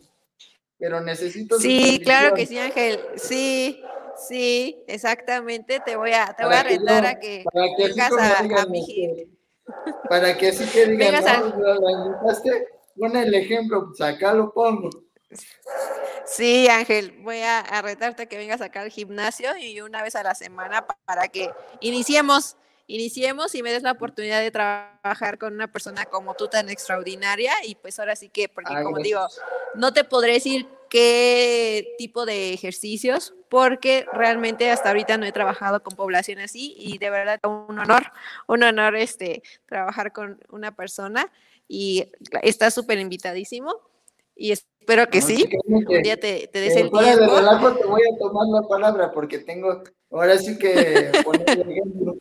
Pero 0.79 1.01
necesito. 1.01 1.59
Sí, 1.59 2.01
claro 2.05 2.35
que 2.35 2.47
sí, 2.47 2.59
Ángel. 2.59 3.01
Sí, 3.17 3.83
sí, 4.17 4.83
exactamente. 4.87 5.81
Te 5.81 5.97
voy 5.97 6.13
a, 6.13 6.35
te 6.35 6.45
voy 6.45 6.55
a 6.55 6.63
retar 6.63 7.07
a 7.07 7.19
que, 7.19 7.45
vengas 7.79 8.13
a, 8.13 8.39
a, 8.41 8.67
mi 8.67 8.81
este, 8.81 9.29
Para 10.09 10.37
que 10.37 10.49
así 10.49 10.67
que 10.67 10.87
digan, 10.87 11.25
no, 11.59 11.75
la 11.75 11.93
invitaste, 11.93 12.69
pon 12.99 13.17
el 13.17 13.35
ejemplo, 13.35 13.87
pues 13.87 14.01
acá 14.01 14.35
lo 14.35 14.53
pongo. 14.53 14.91
Sí, 16.27 16.69
Ángel, 16.69 17.19
voy 17.23 17.39
a, 17.39 17.61
a, 17.61 17.83
retarte 17.83 18.25
a 18.25 18.27
que 18.27 18.37
vengas 18.37 18.61
acá 18.61 18.81
al 18.81 18.91
gimnasio 18.91 19.57
y 19.57 19.81
una 19.81 20.03
vez 20.03 20.17
a 20.17 20.23
la 20.23 20.35
semana 20.35 20.87
para 21.05 21.29
que 21.29 21.51
iniciemos 21.81 22.57
iniciemos 22.87 23.55
y 23.55 23.63
me 23.63 23.73
des 23.73 23.83
la 23.83 23.93
oportunidad 23.93 24.41
de 24.41 24.51
trabajar 24.51 25.39
con 25.39 25.55
una 25.55 25.71
persona 25.71 26.05
como 26.05 26.35
tú 26.35 26.49
tan 26.49 26.69
extraordinaria 26.69 27.53
y 27.65 27.75
pues 27.77 27.99
ahora 27.99 28.17
sí 28.17 28.29
que, 28.29 28.49
porque 28.49 28.75
como 28.83 28.99
digo, 28.99 29.27
no 29.75 29.93
te 29.93 30.05
podré 30.05 30.35
decir 30.35 30.67
qué 30.91 31.95
tipo 31.99 32.27
de 32.27 32.53
ejercicios, 32.53 33.35
porque 33.49 34.07
realmente 34.13 34.71
hasta 34.71 34.91
ahorita 34.91 35.17
no 35.17 35.27
he 35.27 35.33
trabajado 35.33 35.83
con 35.83 35.97
población 35.97 36.39
así 36.41 36.75
y 36.79 36.99
de 36.99 37.11
verdad 37.11 37.41
un 37.45 37.79
honor, 37.79 38.05
un 38.47 38.63
honor 38.63 38.97
este, 38.97 39.43
trabajar 39.67 40.13
con 40.13 40.39
una 40.51 40.75
persona 40.75 41.31
y 41.67 42.11
está 42.43 42.71
súper 42.71 42.99
invitadísimo 42.99 43.75
y 44.37 44.53
espero 44.53 45.09
que 45.09 45.23
sí, 45.23 45.49
un 45.67 46.03
día 46.03 46.19
te, 46.19 46.49
te 46.49 46.61
des 46.61 46.77
el 46.77 46.91
tiempo. 46.91 47.01
De 47.03 47.17
relajo 47.17 47.75
te 47.75 47.87
voy 47.87 48.03
a 48.03 48.19
tomar 48.19 48.47
la 48.49 48.69
palabra 48.69 49.11
porque 49.13 49.39
tengo, 49.39 49.83
ahora 50.11 50.37
sí 50.39 50.59
que 50.59 51.11
poner 51.25 51.49
el 51.49 51.71
ejemplo. 51.71 52.17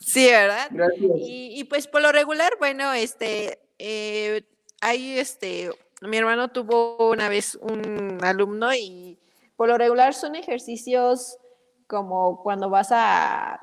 Sí, 0.00 0.26
¿verdad? 0.30 0.70
Y, 1.16 1.62
pues 1.64 1.86
por 1.86 2.00
lo 2.00 2.10
regular, 2.10 2.52
bueno, 2.58 2.92
este, 2.92 3.60
eh, 3.78 4.42
hay 4.80 5.18
este, 5.18 5.70
mi 6.00 6.16
hermano 6.16 6.48
tuvo 6.48 7.10
una 7.10 7.28
vez 7.28 7.54
un 7.56 8.18
alumno 8.22 8.74
y 8.74 9.18
por 9.56 9.68
lo 9.68 9.76
regular 9.76 10.14
son 10.14 10.36
ejercicios 10.36 11.36
como 11.86 12.42
cuando 12.42 12.70
vas 12.70 12.88
a, 12.92 13.60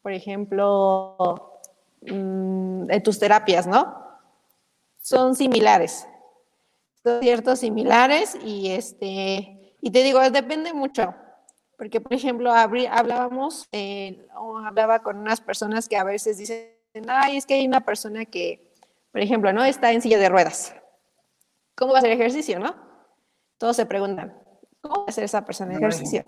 por 0.00 0.12
ejemplo, 0.12 1.60
mm, 2.00 2.90
en 2.90 3.02
tus 3.02 3.18
terapias, 3.18 3.66
¿no? 3.66 4.02
Son 5.02 5.34
similares. 5.34 6.08
Son 7.02 7.20
ciertos 7.20 7.58
similares 7.58 8.36
y 8.42 8.70
este, 8.70 9.74
y 9.82 9.90
te 9.90 10.02
digo, 10.02 10.20
depende 10.30 10.72
mucho. 10.72 11.14
Porque, 11.76 12.00
por 12.00 12.14
ejemplo, 12.14 12.52
hablábamos, 12.52 13.68
eh, 13.72 14.26
o 14.36 14.58
hablaba 14.58 15.00
con 15.00 15.18
unas 15.18 15.40
personas 15.40 15.88
que 15.88 15.96
a 15.96 16.04
veces 16.04 16.38
dicen, 16.38 16.70
ay, 17.08 17.36
es 17.36 17.46
que 17.46 17.54
hay 17.54 17.66
una 17.66 17.84
persona 17.84 18.24
que, 18.24 18.72
por 19.12 19.20
ejemplo, 19.20 19.52
no 19.52 19.64
está 19.64 19.92
en 19.92 20.00
silla 20.00 20.18
de 20.18 20.28
ruedas. 20.28 20.74
¿Cómo 21.74 21.92
va 21.92 21.98
a 21.98 22.00
hacer 22.00 22.12
ejercicio, 22.12 22.58
no? 22.58 22.74
Todos 23.58 23.76
se 23.76 23.84
preguntan, 23.84 24.40
¿cómo 24.80 25.00
va 25.00 25.04
a 25.06 25.10
hacer 25.10 25.24
esa 25.24 25.44
persona 25.44 25.74
ejercicio? 25.74 26.24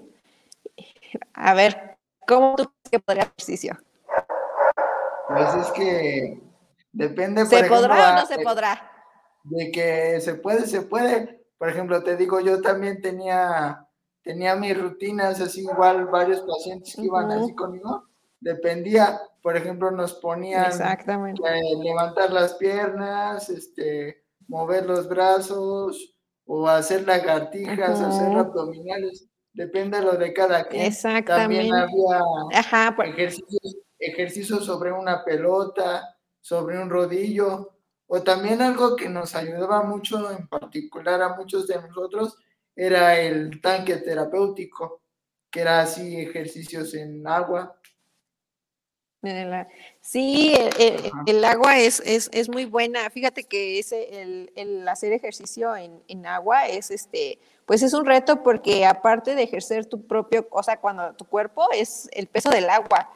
A 1.32 1.54
ver, 1.54 1.96
¿cómo 2.26 2.56
tú 2.56 2.64
crees 2.64 2.90
que 2.90 3.00
podría 3.00 3.22
hacer 3.22 3.32
ejercicio? 3.36 3.78
Pues 5.28 5.54
es 5.54 5.70
que 5.72 6.48
Depende, 6.92 7.46
¿Se 7.46 7.64
podrá 7.64 8.10
o 8.10 8.20
no 8.20 8.26
se 8.26 8.38
podrá? 8.40 8.90
De 9.44 9.70
que 9.70 10.20
se 10.20 10.34
puede, 10.34 10.66
se 10.66 10.82
puede. 10.82 11.44
Por 11.58 11.68
ejemplo, 11.68 12.02
te 12.02 12.16
digo, 12.16 12.40
yo 12.40 12.60
también 12.60 13.00
tenía, 13.00 13.86
tenía 14.28 14.54
mis 14.56 14.78
rutinas, 14.78 15.40
así 15.40 15.62
igual 15.62 16.04
varios 16.08 16.42
pacientes 16.42 16.94
que 16.94 17.00
iban 17.00 17.30
así 17.30 17.54
conmigo. 17.54 18.04
Dependía, 18.38 19.18
por 19.42 19.56
ejemplo, 19.56 19.90
nos 19.90 20.12
ponían 20.12 20.70
levantar 21.82 22.30
las 22.30 22.52
piernas, 22.56 23.48
este, 23.48 24.22
mover 24.46 24.84
los 24.84 25.08
brazos 25.08 26.14
o 26.44 26.68
hacer 26.68 27.06
lagartijas, 27.06 28.02
hacer 28.02 28.36
abdominales 28.36 29.30
depende 29.54 29.96
de 29.98 30.04
lo 30.04 30.12
de 30.12 30.34
cada 30.34 30.68
quien. 30.68 30.82
Exactamente. 30.82 31.70
También 31.70 31.74
había 31.74 33.10
ejercicios, 33.10 33.76
ejercicios 33.98 34.66
sobre 34.66 34.92
una 34.92 35.24
pelota, 35.24 36.18
sobre 36.42 36.78
un 36.78 36.90
rodillo, 36.90 37.78
o 38.06 38.22
también 38.22 38.60
algo 38.60 38.94
que 38.94 39.08
nos 39.08 39.34
ayudaba 39.34 39.84
mucho, 39.84 40.30
en 40.30 40.46
particular 40.48 41.22
a 41.22 41.34
muchos 41.34 41.66
de 41.66 41.80
nosotros, 41.80 42.36
era 42.78 43.18
el 43.18 43.60
tanque 43.60 43.96
terapéutico, 43.96 45.02
que 45.50 45.62
era 45.62 45.80
así 45.80 46.20
ejercicios 46.20 46.94
en 46.94 47.26
agua. 47.26 47.76
Sí, 50.00 50.54
el, 51.26 51.44
agua 51.44 51.76
es, 51.80 52.00
es, 52.04 52.48
muy 52.48 52.66
buena. 52.66 53.10
Fíjate 53.10 53.42
que 53.42 53.80
ese, 53.80 54.22
el, 54.54 54.86
hacer 54.86 55.12
ejercicio 55.12 55.74
en, 55.74 56.00
en, 56.06 56.24
agua 56.24 56.68
es 56.68 56.92
este, 56.92 57.40
pues 57.66 57.82
es 57.82 57.94
un 57.94 58.06
reto 58.06 58.44
porque 58.44 58.86
aparte 58.86 59.34
de 59.34 59.42
ejercer 59.42 59.86
tu 59.86 60.06
propio, 60.06 60.48
cosa 60.48 60.76
cuando 60.76 61.14
tu 61.14 61.24
cuerpo 61.24 61.66
es 61.72 62.08
el 62.12 62.28
peso 62.28 62.48
del 62.50 62.70
agua. 62.70 63.10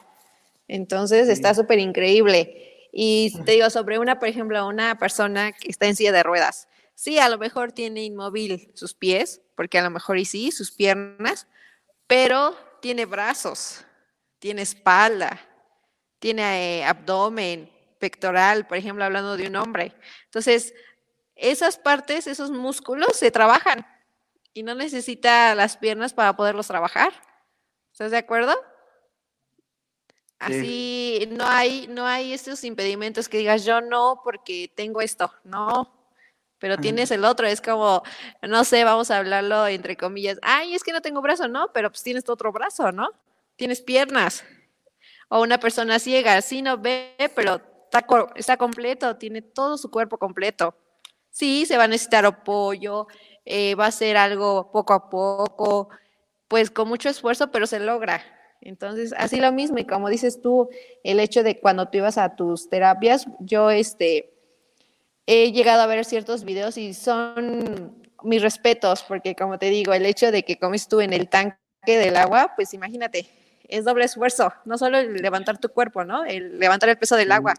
Entonces 0.67 1.29
está 1.29 1.53
súper 1.53 1.79
increíble. 1.79 2.89
Y 2.91 3.33
te 3.45 3.53
digo, 3.53 3.69
sobre 3.69 3.97
una, 3.97 4.19
por 4.19 4.27
ejemplo, 4.27 4.67
una 4.67 4.97
persona 4.99 5.53
que 5.53 5.71
está 5.71 5.87
en 5.87 5.95
silla 5.95 6.11
de 6.11 6.21
ruedas. 6.21 6.67
Sí, 6.95 7.19
a 7.19 7.29
lo 7.29 7.37
mejor 7.37 7.71
tiene 7.71 8.03
inmóvil 8.03 8.71
sus 8.75 8.93
pies, 8.93 9.41
porque 9.55 9.79
a 9.79 9.83
lo 9.83 9.89
mejor 9.89 10.17
y 10.17 10.25
sí, 10.25 10.51
sus 10.51 10.71
piernas, 10.71 11.47
pero 12.07 12.55
tiene 12.81 13.05
brazos, 13.05 13.83
tiene 14.39 14.61
espalda, 14.61 15.39
tiene 16.19 16.79
eh, 16.79 16.85
abdomen, 16.85 17.71
pectoral, 17.99 18.67
por 18.67 18.77
ejemplo, 18.77 19.05
hablando 19.05 19.37
de 19.37 19.47
un 19.47 19.55
hombre. 19.55 19.95
Entonces, 20.25 20.73
esas 21.35 21.77
partes, 21.77 22.27
esos 22.27 22.51
músculos 22.51 23.15
se 23.15 23.31
trabajan 23.31 23.87
y 24.53 24.63
no 24.63 24.75
necesita 24.75 25.55
las 25.55 25.77
piernas 25.77 26.13
para 26.13 26.35
poderlos 26.35 26.67
trabajar. 26.67 27.13
¿Estás 27.91 28.11
de 28.11 28.17
acuerdo? 28.17 28.55
Así 30.39 31.29
no 31.31 31.45
hay, 31.47 31.87
no 31.87 32.05
hay 32.05 32.33
estos 32.33 32.65
impedimentos 32.65 33.29
que 33.29 33.37
digas 33.37 33.63
yo 33.63 33.79
no 33.79 34.19
porque 34.23 34.69
tengo 34.75 34.99
esto, 34.99 35.33
no, 35.45 35.92
pero 36.63 36.77
tienes 36.77 37.11
el 37.11 37.25
otro, 37.25 37.45
es 37.45 37.59
como, 37.59 38.03
no 38.41 38.63
sé, 38.63 38.85
vamos 38.85 39.11
a 39.11 39.17
hablarlo 39.17 39.67
entre 39.67 39.97
comillas, 39.97 40.39
ay, 40.41 40.73
es 40.73 40.81
que 40.81 40.93
no 40.93 41.01
tengo 41.01 41.21
brazo, 41.21 41.49
no, 41.49 41.73
pero 41.73 41.89
pues 41.89 42.03
tienes 42.03 42.23
tu 42.23 42.31
otro 42.31 42.53
brazo, 42.53 42.93
¿no? 42.93 43.09
Tienes 43.57 43.81
piernas. 43.81 44.45
O 45.27 45.41
una 45.41 45.59
persona 45.59 45.99
ciega, 45.99 46.41
sí 46.41 46.61
no 46.61 46.77
ve, 46.77 47.17
pero 47.35 47.59
está, 47.83 48.07
está 48.37 48.55
completo, 48.55 49.17
tiene 49.17 49.41
todo 49.41 49.77
su 49.77 49.91
cuerpo 49.91 50.17
completo. 50.17 50.73
Sí, 51.31 51.65
se 51.65 51.75
va 51.75 51.83
a 51.83 51.87
necesitar 51.89 52.25
apoyo, 52.25 53.07
eh, 53.43 53.75
va 53.75 53.87
a 53.87 53.91
ser 53.91 54.15
algo 54.15 54.71
poco 54.71 54.93
a 54.93 55.09
poco, 55.09 55.89
pues 56.47 56.71
con 56.71 56.87
mucho 56.87 57.09
esfuerzo, 57.09 57.51
pero 57.51 57.67
se 57.67 57.81
logra. 57.81 58.23
Entonces, 58.61 59.13
así 59.17 59.41
lo 59.41 59.51
mismo, 59.51 59.79
y 59.79 59.85
como 59.85 60.07
dices 60.07 60.39
tú, 60.39 60.69
el 61.03 61.19
hecho 61.19 61.43
de 61.43 61.59
cuando 61.59 61.89
tú 61.89 61.97
ibas 61.97 62.17
a 62.17 62.37
tus 62.37 62.69
terapias, 62.69 63.27
yo 63.41 63.69
este, 63.69 64.32
he 65.25 65.51
llegado 65.51 65.81
a 65.81 65.87
ver 65.87 66.05
ciertos 66.05 66.43
videos 66.43 66.77
y 66.77 66.93
son 66.93 68.01
mis 68.23 68.41
respetos, 68.41 69.03
porque 69.03 69.35
como 69.35 69.59
te 69.59 69.69
digo, 69.69 69.93
el 69.93 70.05
hecho 70.05 70.31
de 70.31 70.43
que 70.43 70.57
comes 70.57 70.87
tú 70.87 71.01
en 71.01 71.13
el 71.13 71.29
tanque 71.29 71.57
del 71.85 72.15
agua, 72.15 72.53
pues 72.55 72.73
imagínate, 72.73 73.27
es 73.67 73.85
doble 73.85 74.05
esfuerzo, 74.05 74.53
no 74.65 74.77
solo 74.77 74.97
el 74.97 75.13
levantar 75.15 75.57
tu 75.57 75.69
cuerpo, 75.69 76.03
¿no? 76.03 76.23
El 76.25 76.59
levantar 76.59 76.89
el 76.89 76.97
peso 76.97 77.15
del 77.15 77.31
agua. 77.31 77.53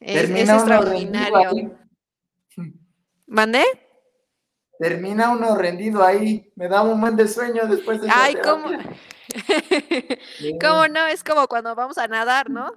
Es, 0.00 0.28
es 0.28 0.48
extraordinario. 0.48 1.78
¿Mandé? 3.26 3.64
termina 4.82 5.30
uno 5.30 5.54
rendido 5.54 6.04
ahí, 6.04 6.52
me 6.56 6.66
da 6.66 6.82
un 6.82 7.00
buen 7.00 7.14
de 7.14 7.28
sueño 7.28 7.66
después 7.68 8.00
de 8.00 8.08
Ay, 8.12 8.34
¿cómo? 8.42 8.68
¿Cómo 10.60 10.88
no? 10.88 11.06
Es 11.06 11.22
como 11.22 11.46
cuando 11.46 11.76
vamos 11.76 11.98
a 11.98 12.08
nadar, 12.08 12.50
¿no? 12.50 12.72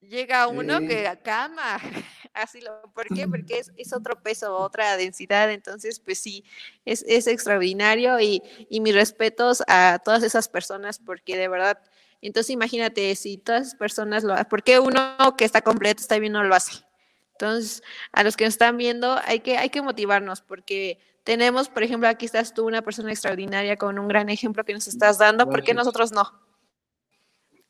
Llega 0.00 0.48
uno 0.48 0.80
que 0.80 1.06
a 1.06 1.20
cama, 1.20 1.78
así 2.34 2.60
lo, 2.60 2.82
¿por 2.92 3.08
qué? 3.08 3.26
Porque 3.26 3.62
es, 3.76 3.92
otro 3.92 4.20
peso, 4.22 4.56
otra 4.56 4.96
densidad, 4.96 5.50
entonces 5.50 6.00
pues 6.00 6.18
sí, 6.18 6.44
es, 6.84 7.04
es 7.08 7.26
extraordinario 7.26 8.20
y, 8.20 8.42
y 8.68 8.80
mis 8.80 8.94
respetos 8.94 9.62
a 9.66 10.00
todas 10.04 10.22
esas 10.22 10.48
personas 10.48 10.98
porque 10.98 11.36
de 11.36 11.48
verdad, 11.48 11.78
entonces 12.20 12.50
imagínate 12.50 13.14
si 13.16 13.38
todas 13.38 13.62
esas 13.62 13.74
personas 13.76 14.24
lo 14.24 14.34
hacen, 14.34 14.46
¿por 14.46 14.62
qué 14.62 14.78
uno 14.78 15.16
que 15.38 15.44
está 15.44 15.62
completo, 15.62 16.00
está 16.00 16.18
bien, 16.18 16.32
no 16.32 16.42
lo 16.44 16.54
hace? 16.54 16.84
Entonces, 17.32 17.82
a 18.12 18.22
los 18.22 18.36
que 18.36 18.44
nos 18.44 18.54
están 18.54 18.76
viendo, 18.76 19.18
hay 19.24 19.40
que, 19.40 19.58
hay 19.58 19.68
que 19.68 19.82
motivarnos 19.82 20.40
porque 20.40 20.98
tenemos, 21.24 21.68
por 21.68 21.82
ejemplo, 21.82 22.08
aquí 22.08 22.26
estás 22.26 22.54
tú, 22.54 22.66
una 22.66 22.82
persona 22.82 23.10
extraordinaria 23.10 23.76
con 23.76 23.98
un 23.98 24.08
gran 24.08 24.28
ejemplo 24.28 24.64
que 24.64 24.74
nos 24.74 24.86
estás 24.86 25.18
dando, 25.18 25.48
¿por 25.48 25.62
qué 25.62 25.74
nosotros 25.74 26.12
no? 26.12 26.30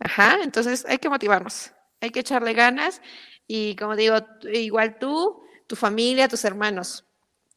Ajá, 0.01 0.39
entonces 0.43 0.85
hay 0.87 0.99
que 0.99 1.09
motivarnos, 1.09 1.73
hay 2.01 2.11
que 2.11 2.21
echarle 2.21 2.53
ganas 2.53 3.01
y 3.47 3.77
como 3.77 3.97
digo, 3.97 4.17
igual 4.53 4.99
tú, 4.99 5.43
tu 5.67 5.77
familia, 5.77 6.29
tus 6.29 6.45
hermanos 6.45 7.05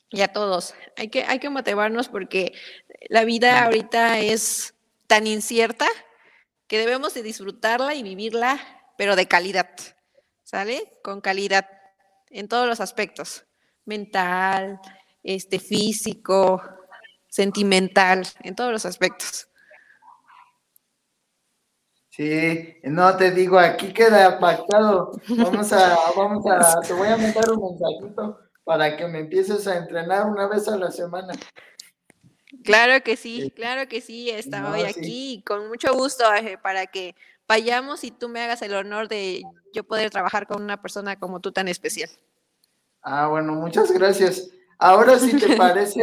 y 0.10 0.21
a 0.21 0.32
todos, 0.32 0.73
hay 0.95 1.10
que, 1.10 1.23
hay 1.23 1.39
que 1.39 1.50
motivarnos 1.50 2.08
porque 2.10 2.54
la 3.10 3.26
vida 3.26 3.63
ahorita 3.63 4.19
es 4.19 4.73
tan 5.08 5.28
incierta 5.28 5.88
que 6.67 6.78
debemos 6.78 7.13
de 7.13 7.23
disfrutarla 7.23 7.95
y 7.95 8.04
vivirla, 8.04 8.60
pero 8.97 9.15
de 9.15 9.28
calidad, 9.28 9.69
¿sale? 10.43 11.00
Con 11.04 11.21
calidad 11.21 11.67
en 12.30 12.47
todos 12.47 12.67
los 12.67 12.80
aspectos, 12.80 13.45
mental, 13.86 14.80
este, 15.23 15.60
físico, 15.60 16.62
sentimental, 17.30 18.28
en 18.43 18.56
todos 18.56 18.71
los 18.71 18.86
aspectos. 18.86 19.47
Sí, 22.18 22.78
no 22.82 23.16
te 23.16 23.30
digo, 23.30 23.60
aquí 23.60 23.94
queda 23.94 24.40
pactado. 24.40 25.12
Vamos 25.30 25.72
a, 25.72 25.96
vamos 26.18 26.44
a, 26.48 26.82
te 26.82 26.92
voy 26.94 27.10
a 27.10 27.16
mandar 27.16 27.52
un 27.52 27.78
mensajito 27.78 28.40
para 28.64 28.98
que 28.98 29.08
me 29.08 29.20
empieces 29.20 29.68
a 29.68 29.78
entrenar 29.78 30.26
una 30.26 30.48
vez 30.48 30.68
a 30.68 30.78
la 30.78 30.90
semana. 30.90 31.34
Claro 32.64 33.04
que 33.04 33.18
sí, 33.18 33.52
claro 33.56 33.88
que 33.88 34.02
sí, 34.02 34.32
está 34.32 34.72
hoy 34.72 34.82
aquí 34.82 35.44
con 35.46 35.68
mucho 35.68 35.94
gusto 35.94 36.24
para 36.64 36.88
que 36.88 37.16
vayamos 37.48 38.04
y 38.04 38.10
tú 38.10 38.30
me 38.30 38.42
hagas 38.42 38.64
el 38.64 38.74
honor 38.74 39.08
de 39.08 39.44
yo 39.72 39.84
poder 39.84 40.10
trabajar 40.10 40.48
con 40.48 40.64
una 40.64 40.82
persona 40.82 41.20
como 41.20 41.40
tú 41.40 41.52
tan 41.52 41.68
especial. 41.68 42.10
Ah, 43.04 43.28
bueno, 43.28 43.54
muchas 43.54 43.92
gracias. 43.92 44.50
Ahora, 44.80 45.20
si 45.20 45.38
te 45.38 45.56
parece, 45.56 46.02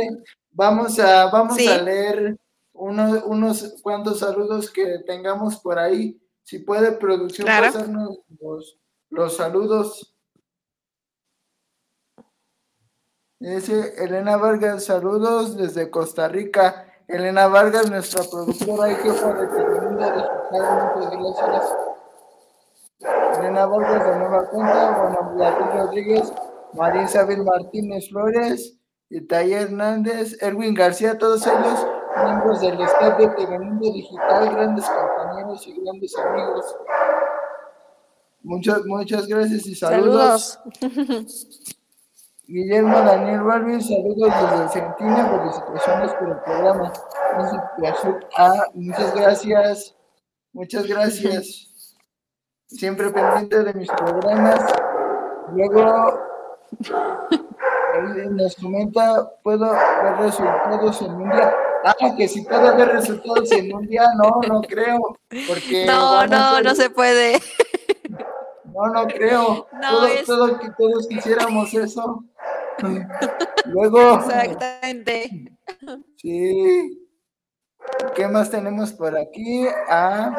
vamos 0.52 0.96
a, 1.00 1.26
vamos 1.26 1.58
a 1.58 1.82
leer 1.82 2.36
unos, 2.74 3.22
unos 3.24 3.80
cuantos 3.82 4.18
saludos 4.18 4.70
que 4.70 4.98
tengamos 5.06 5.56
por 5.60 5.78
ahí. 5.78 6.20
Si 6.42 6.58
puede, 6.58 6.92
producción, 6.92 7.46
pasarnos 7.46 8.18
los, 8.40 8.78
los 9.08 9.36
saludos. 9.36 10.14
Dice 13.38 13.94
Elena 14.02 14.36
Vargas, 14.36 14.84
saludos 14.84 15.56
desde 15.56 15.90
Costa 15.90 16.28
Rica. 16.28 16.86
Elena 17.08 17.46
Vargas, 17.48 17.90
nuestra 17.90 18.24
productora 18.24 18.90
y 18.90 18.96
jefa 18.96 19.32
de 19.34 19.46
Tremenda 19.46 20.46
muchas 21.18 21.46
gracias. 21.46 21.76
Elena 23.38 23.66
Vargas 23.66 24.06
de 24.06 24.18
Nueva 24.18 24.48
Cuenta, 24.48 24.94
Juan 24.94 25.36
Beatriz 25.36 25.74
Rodríguez, 25.74 26.32
María 26.72 27.02
Isabel 27.02 27.44
Martínez 27.44 28.08
Flores, 28.08 28.78
Italia 29.10 29.60
Hernández, 29.60 30.42
Erwin 30.42 30.74
García, 30.74 31.18
todos 31.18 31.46
ellos 31.46 31.86
miembros 32.22 32.60
del 32.60 32.80
staff 32.80 33.18
de 33.18 33.28
Telemundo 33.28 33.92
Digital, 33.92 34.54
grandes 34.54 34.84
compañeros 34.88 35.66
y 35.66 35.80
grandes 35.80 36.18
amigos. 36.18 36.76
Muchas, 38.42 38.84
muchas 38.84 39.26
gracias 39.26 39.66
y 39.66 39.74
saludos. 39.74 40.60
Guillermo 42.46 42.98
Daniel 42.98 43.42
Barbie, 43.42 43.80
saludos 43.80 44.28
desde 44.28 44.64
Argentina, 44.64 45.28
felicitaciones 45.30 46.12
por 46.12 46.28
el 46.28 46.40
programa. 46.40 46.92
Ah, 48.36 48.64
muchas 48.74 49.14
gracias, 49.14 49.96
muchas 50.52 50.86
gracias. 50.86 51.96
Siempre 52.66 53.10
pendiente 53.10 53.64
de 53.64 53.74
mis 53.74 53.88
programas. 53.88 54.60
Luego, 55.52 56.20
nos 58.30 58.56
comenta, 58.56 59.30
¿puedo 59.42 59.70
ver 59.70 60.16
resultados 60.18 61.00
en 61.00 61.12
un 61.12 61.30
día? 61.30 61.54
Ah, 61.86 62.14
que 62.16 62.26
si 62.26 62.40
puedo 62.40 62.74
ver 62.76 62.88
resultados 62.88 63.52
en 63.52 63.74
un 63.74 63.86
día, 63.86 64.06
no, 64.16 64.40
no 64.48 64.62
creo, 64.62 64.98
porque... 65.46 65.84
No, 65.84 66.26
no, 66.26 66.62
no 66.62 66.74
se 66.74 66.88
puede. 66.88 67.38
No, 68.74 68.86
no 68.86 69.06
creo. 69.06 69.66
todo, 70.26 70.58
todos 70.78 71.06
quisiéramos 71.06 71.72
eso. 71.74 72.24
Luego. 73.66 74.16
Exactamente. 74.16 75.56
Sí. 76.16 77.06
¿Qué 78.14 78.28
más 78.28 78.50
tenemos 78.50 78.92
por 78.92 79.16
aquí? 79.16 79.66
A 79.88 80.34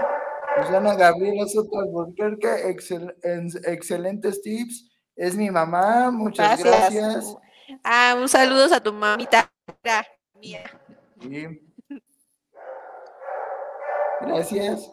Susana 0.57 0.95
Gabriela 0.95 1.47
Soto 1.47 1.79
Alburquerque, 1.79 2.69
excelentes 3.65 4.41
tips. 4.41 4.89
Es 5.15 5.35
mi 5.35 5.49
mamá, 5.49 6.11
muchas 6.11 6.61
gracias. 6.61 7.37
Ah, 7.83 8.15
un 8.19 8.27
saludo 8.27 8.73
a 8.73 8.79
tu 8.79 8.91
mamita 8.91 9.49
mía. 10.41 10.63
Gracias. 14.21 14.91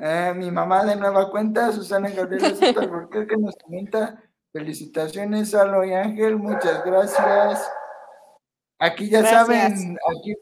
Ah, 0.00 0.34
mi 0.34 0.50
mamá 0.50 0.84
de 0.84 0.96
nueva 0.96 1.30
cuenta, 1.30 1.72
Susana 1.72 2.10
Gabriela 2.10 2.54
Soto 2.54 2.80
Alburquerque, 2.80 3.36
nos 3.36 3.56
comenta 3.56 4.22
Felicitaciones, 4.52 5.50
Salo 5.50 5.84
y 5.84 5.92
Ángel, 5.92 6.36
muchas 6.36 6.84
gracias. 6.84 7.68
Aquí 8.78 9.08
ya 9.08 9.22
saben, 9.24 9.96
aquí 10.16 10.34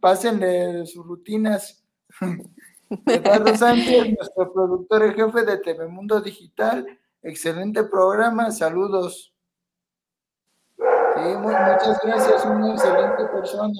pásenle 0.00 0.86
sus 0.86 1.06
rutinas. 1.06 1.84
Eduardo 3.06 3.56
Sánchez, 3.56 4.14
nuestro 4.16 4.52
productor 4.52 5.06
y 5.06 5.14
jefe 5.14 5.44
de 5.44 5.58
TV 5.58 5.88
Mundo 5.88 6.20
Digital, 6.20 6.86
excelente 7.22 7.82
programa, 7.84 8.52
saludos. 8.52 9.35
Muchas 11.16 12.00
gracias, 12.02 12.44
una 12.44 12.72
excelente 12.72 13.24
persona. 13.32 13.72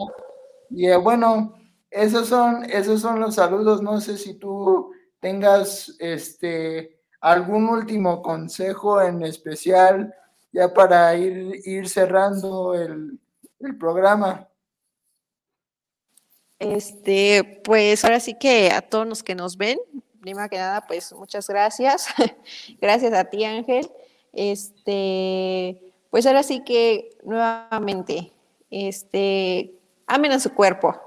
Y 0.70 0.88
eh, 0.88 0.96
bueno, 0.96 1.54
esos 1.90 2.28
son, 2.28 2.64
esos 2.64 3.00
son 3.00 3.20
los 3.20 3.34
saludos. 3.34 3.82
No 3.82 4.00
sé 4.00 4.18
si 4.18 4.34
tú 4.34 4.92
tengas 5.20 5.94
este 5.98 6.96
¿Algún 7.20 7.68
último 7.68 8.22
consejo 8.22 9.00
en 9.02 9.24
especial 9.24 10.14
ya 10.52 10.72
para 10.72 11.16
ir, 11.16 11.60
ir 11.64 11.88
cerrando 11.88 12.74
el, 12.74 13.18
programa? 13.80 14.48
Este, 16.58 17.60
pues 17.64 18.04
ahora 18.04 18.20
sí 18.20 18.38
que 18.38 18.70
a 18.70 18.80
todos 18.80 19.08
los 19.08 19.24
que 19.24 19.34
nos 19.34 19.56
ven, 19.56 19.78
primero 20.20 20.48
que 20.48 20.56
nada, 20.56 20.86
pues 20.86 21.12
muchas 21.12 21.48
gracias. 21.48 22.06
gracias 22.80 23.12
a 23.12 23.24
ti, 23.24 23.44
Ángel. 23.44 23.90
Este, 24.32 25.85
pues 26.10 26.26
ahora 26.26 26.42
sí 26.42 26.62
que 26.64 27.16
nuevamente, 27.24 28.32
este, 28.70 29.74
amen 30.06 30.32
a 30.32 30.40
su 30.40 30.54
cuerpo. 30.54 31.00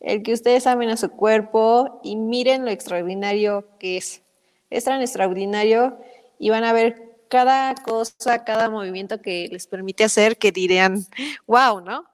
El 0.00 0.22
que 0.22 0.32
ustedes 0.32 0.66
amen 0.66 0.90
a 0.90 0.96
su 0.96 1.10
cuerpo 1.10 2.00
y 2.02 2.16
miren 2.16 2.64
lo 2.64 2.70
extraordinario 2.70 3.66
que 3.78 3.98
es 3.98 4.22
es 4.70 4.84
tan 4.84 5.02
extraordinario 5.02 5.98
y 6.38 6.50
van 6.50 6.64
a 6.64 6.72
ver 6.72 7.18
cada 7.28 7.74
cosa, 7.74 8.44
cada 8.44 8.70
movimiento 8.70 9.20
que 9.20 9.48
les 9.50 9.66
permite 9.66 10.04
hacer 10.04 10.38
que 10.38 10.52
dirían, 10.52 11.04
wow, 11.46 11.80
¿no? 11.80 12.04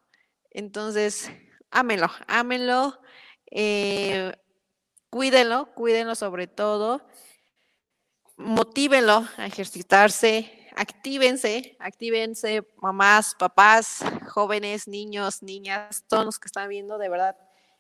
Entonces, 0.51 1.31
ámenlo, 1.71 2.11
ámenlo, 2.27 2.99
eh, 3.51 4.33
cuídenlo, 5.11 5.73
cuídenlo 5.75 6.15
sobre 6.15 6.47
todo, 6.47 7.03
motívenlo 8.37 9.27
a 9.37 9.47
ejercitarse, 9.47 10.66
actívense, 10.77 11.77
actívense, 11.81 12.63
mamás, 12.77 13.35
papás, 13.35 14.05
jóvenes, 14.29 14.87
niños, 14.87 15.43
niñas, 15.43 16.05
todos 16.07 16.25
los 16.25 16.39
que 16.39 16.47
están 16.47 16.69
viendo, 16.69 16.99
de 16.99 17.09
verdad, 17.09 17.37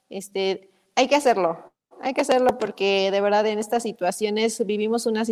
este, 0.08 0.70
hay 0.96 1.06
que 1.06 1.14
hacerlo, 1.14 1.72
hay 2.00 2.14
que 2.14 2.22
hacerlo 2.22 2.58
porque 2.58 3.10
de 3.10 3.20
verdad 3.20 3.46
en 3.46 3.58
estas 3.58 3.82
situaciones 3.82 4.64
vivimos 4.64 5.04
unas 5.06 5.30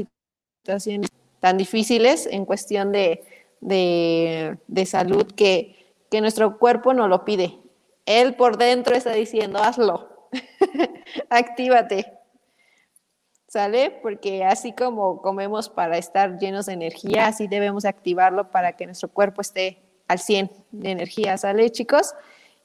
situaciones 0.62 1.08
tan 1.40 1.56
difíciles 1.56 2.26
en 2.30 2.44
cuestión 2.44 2.92
de, 2.92 3.24
salud 4.86 5.26
que, 5.32 5.94
que 6.10 6.20
nuestro 6.20 6.58
cuerpo 6.58 6.92
no 6.92 7.08
lo 7.08 7.24
pide. 7.24 7.58
Él 8.06 8.34
por 8.36 8.58
dentro 8.58 8.94
está 8.94 9.12
diciendo, 9.12 9.58
hazlo, 9.58 10.28
actívate. 11.30 12.12
¿Sale? 13.54 13.92
Porque 14.02 14.42
así 14.42 14.72
como 14.72 15.22
comemos 15.22 15.68
para 15.68 15.96
estar 15.96 16.40
llenos 16.40 16.66
de 16.66 16.72
energía, 16.72 17.28
así 17.28 17.46
debemos 17.46 17.84
activarlo 17.84 18.50
para 18.50 18.72
que 18.72 18.84
nuestro 18.84 19.08
cuerpo 19.10 19.42
esté 19.42 19.78
al 20.08 20.18
100 20.18 20.50
de 20.72 20.90
energía. 20.90 21.38
¿Sale, 21.38 21.70
chicos? 21.70 22.14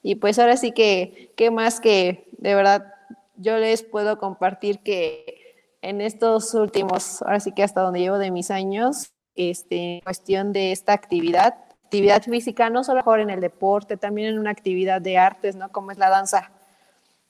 Y 0.02 0.16
pues 0.16 0.40
ahora 0.40 0.56
sí 0.56 0.72
que, 0.72 1.32
¿qué 1.36 1.52
más 1.52 1.78
que 1.78 2.28
de 2.38 2.56
verdad 2.56 2.92
yo 3.36 3.56
les 3.58 3.84
puedo 3.84 4.18
compartir 4.18 4.80
que 4.80 5.76
en 5.80 6.00
estos 6.00 6.54
últimos, 6.54 7.22
ahora 7.22 7.38
sí 7.38 7.52
que 7.52 7.62
hasta 7.62 7.82
donde 7.82 8.00
llevo 8.00 8.18
de 8.18 8.32
mis 8.32 8.50
años, 8.50 9.12
este, 9.36 9.98
en 9.98 10.00
cuestión 10.00 10.52
de 10.52 10.72
esta 10.72 10.92
actividad, 10.92 11.54
actividad 11.84 12.20
física, 12.24 12.68
no 12.68 12.82
solo 12.82 12.96
mejor 12.96 13.20
en 13.20 13.30
el 13.30 13.40
deporte, 13.40 13.96
también 13.96 14.30
en 14.30 14.40
una 14.40 14.50
actividad 14.50 15.00
de 15.00 15.18
artes, 15.18 15.54
¿no? 15.54 15.70
Como 15.70 15.92
es 15.92 15.98
la 15.98 16.10
danza, 16.10 16.50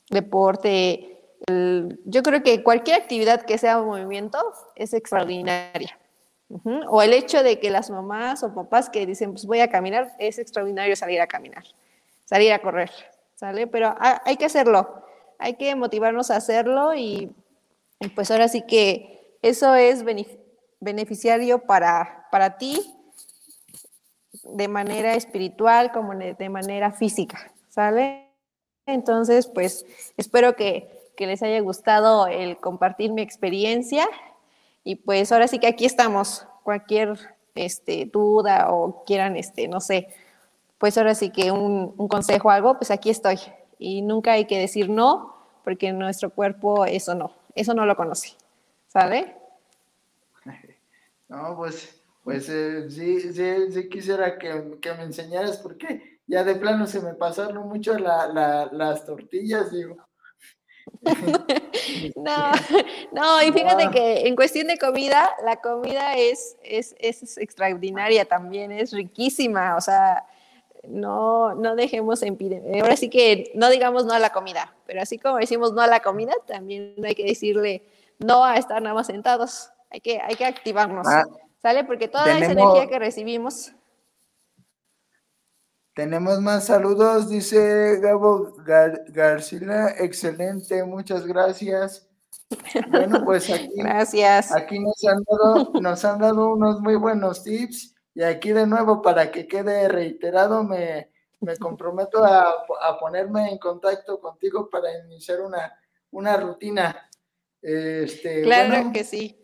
deporte. 0.08 1.19
Yo 1.46 2.22
creo 2.22 2.42
que 2.42 2.62
cualquier 2.62 3.00
actividad 3.00 3.42
que 3.42 3.58
sea 3.58 3.80
un 3.80 3.88
movimiento 3.88 4.38
es 4.76 4.92
extraordinaria. 4.92 5.98
O 6.88 7.00
el 7.00 7.12
hecho 7.12 7.42
de 7.42 7.60
que 7.60 7.70
las 7.70 7.90
mamás 7.90 8.42
o 8.42 8.52
papás 8.54 8.90
que 8.90 9.06
dicen, 9.06 9.32
pues 9.32 9.46
voy 9.46 9.60
a 9.60 9.70
caminar, 9.70 10.14
es 10.18 10.38
extraordinario 10.38 10.96
salir 10.96 11.20
a 11.20 11.26
caminar, 11.26 11.64
salir 12.24 12.52
a 12.52 12.58
correr, 12.58 12.90
¿sale? 13.36 13.68
Pero 13.68 13.94
hay 13.98 14.36
que 14.36 14.46
hacerlo 14.46 15.00
hay 15.40 15.54
que 15.54 15.74
motivarnos 15.74 16.30
a 16.30 16.36
hacerlo 16.36 16.94
y, 16.94 17.32
pues 18.14 18.30
ahora 18.30 18.46
sí 18.46 18.62
que 18.62 19.38
eso 19.42 19.74
es 19.74 20.04
beneficiario 20.80 21.62
para, 21.62 22.28
para 22.30 22.58
ti 22.58 22.94
de 24.44 24.68
manera 24.68 25.14
espiritual 25.14 25.92
como 25.92 26.14
de 26.14 26.48
manera 26.48 26.92
física, 26.92 27.52
¿sale? 27.70 28.28
Entonces, 28.86 29.46
pues 29.46 29.86
espero 30.16 30.56
que, 30.56 30.99
les 31.26 31.42
haya 31.42 31.60
gustado 31.60 32.26
el 32.26 32.58
compartir 32.58 33.12
mi 33.12 33.22
experiencia 33.22 34.08
y 34.84 34.96
pues 34.96 35.30
ahora 35.32 35.48
sí 35.48 35.58
que 35.58 35.66
aquí 35.66 35.84
estamos, 35.84 36.46
cualquier 36.62 37.18
este, 37.54 38.06
duda 38.06 38.72
o 38.72 39.04
quieran, 39.04 39.36
este, 39.36 39.68
no 39.68 39.80
sé, 39.80 40.08
pues 40.78 40.96
ahora 40.96 41.14
sí 41.14 41.30
que 41.30 41.52
un, 41.52 41.94
consejo 42.08 42.48
o 42.48 42.50
algo, 42.50 42.78
pues 42.78 42.90
aquí 42.90 43.10
estoy 43.10 43.38
y 43.78 44.02
nunca 44.02 44.32
hay 44.32 44.46
que 44.46 44.58
decir 44.58 44.88
no, 44.88 45.34
porque 45.64 45.92
nuestro 45.92 46.30
cuerpo 46.30 46.86
eso 46.86 47.14
no, 47.14 47.32
eso 47.54 47.74
no 47.74 47.86
lo 47.86 47.96
conoce. 47.96 48.36
¿Sale? 48.88 49.36
No, 51.28 51.56
pues, 51.56 52.02
pues 52.24 52.48
eh, 52.48 52.90
sí, 52.90 53.20
sí, 53.20 53.70
sí, 53.70 53.88
quisiera 53.88 54.36
que, 54.36 54.78
que, 54.82 54.94
me 54.94 55.04
enseñaras 55.04 55.58
porque 55.58 56.18
ya 56.26 56.42
de 56.42 56.56
plano 56.56 56.88
se 56.88 57.00
me 57.00 57.14
pasaron 57.14 57.68
mucho 57.68 57.96
las 57.96 59.06
tortillas, 59.06 59.70
digo. 59.70 59.96
no, 62.16 62.52
no, 63.12 63.42
y 63.42 63.52
fíjate 63.52 63.90
que 63.90 64.26
en 64.26 64.36
cuestión 64.36 64.66
de 64.66 64.78
comida, 64.78 65.30
la 65.44 65.56
comida 65.56 66.14
es, 66.14 66.56
es, 66.62 66.94
es 66.98 67.38
extraordinaria 67.38 68.24
también, 68.24 68.72
es 68.72 68.92
riquísima, 68.92 69.76
o 69.76 69.80
sea, 69.80 70.26
no, 70.88 71.54
no 71.54 71.76
dejemos 71.76 72.22
en 72.22 72.38
Ahora 72.80 72.96
sí 72.96 73.08
que 73.08 73.52
no 73.54 73.68
digamos 73.68 74.04
no 74.04 74.12
a 74.12 74.18
la 74.18 74.30
comida, 74.30 74.74
pero 74.86 75.02
así 75.02 75.18
como 75.18 75.36
decimos 75.38 75.72
no 75.72 75.82
a 75.82 75.86
la 75.86 76.00
comida, 76.00 76.32
también 76.46 76.94
hay 77.04 77.14
que 77.14 77.24
decirle 77.24 77.82
no 78.20 78.44
a 78.44 78.56
estar 78.56 78.80
nada 78.80 78.94
más 78.94 79.06
sentados. 79.06 79.70
Hay 79.90 80.00
que, 80.00 80.20
hay 80.20 80.36
que 80.36 80.44
activarnos. 80.44 81.06
Ah, 81.08 81.24
¿Sale? 81.62 81.84
Porque 81.84 82.06
toda 82.06 82.38
esa 82.38 82.52
energía 82.52 82.86
que 82.86 82.98
recibimos. 82.98 83.72
Tenemos 86.00 86.40
más 86.40 86.64
saludos, 86.64 87.28
dice 87.28 88.00
Gabo 88.00 88.54
García. 88.64 89.90
Excelente, 89.98 90.82
muchas 90.82 91.26
gracias. 91.26 92.08
Bueno, 92.88 93.22
pues 93.26 93.50
aquí, 93.50 93.68
gracias. 93.76 94.50
aquí 94.50 94.78
nos, 94.78 95.04
han 95.04 95.22
dado, 95.24 95.72
nos 95.78 96.02
han 96.06 96.18
dado 96.18 96.54
unos 96.54 96.80
muy 96.80 96.94
buenos 96.94 97.44
tips 97.44 97.94
y 98.14 98.22
aquí 98.22 98.52
de 98.52 98.66
nuevo, 98.66 99.02
para 99.02 99.30
que 99.30 99.46
quede 99.46 99.88
reiterado, 99.88 100.64
me, 100.64 101.10
comprometo 101.58 102.24
a, 102.24 102.66
ponerme 102.98 103.50
en 103.50 103.58
contacto 103.58 104.18
contigo 104.22 104.70
para 104.70 105.04
iniciar 105.04 105.42
una, 105.42 105.70
una 106.12 106.34
rutina. 106.38 107.10
Este, 107.60 108.40
claro 108.40 108.90
que 108.90 109.04
sí. 109.04 109.38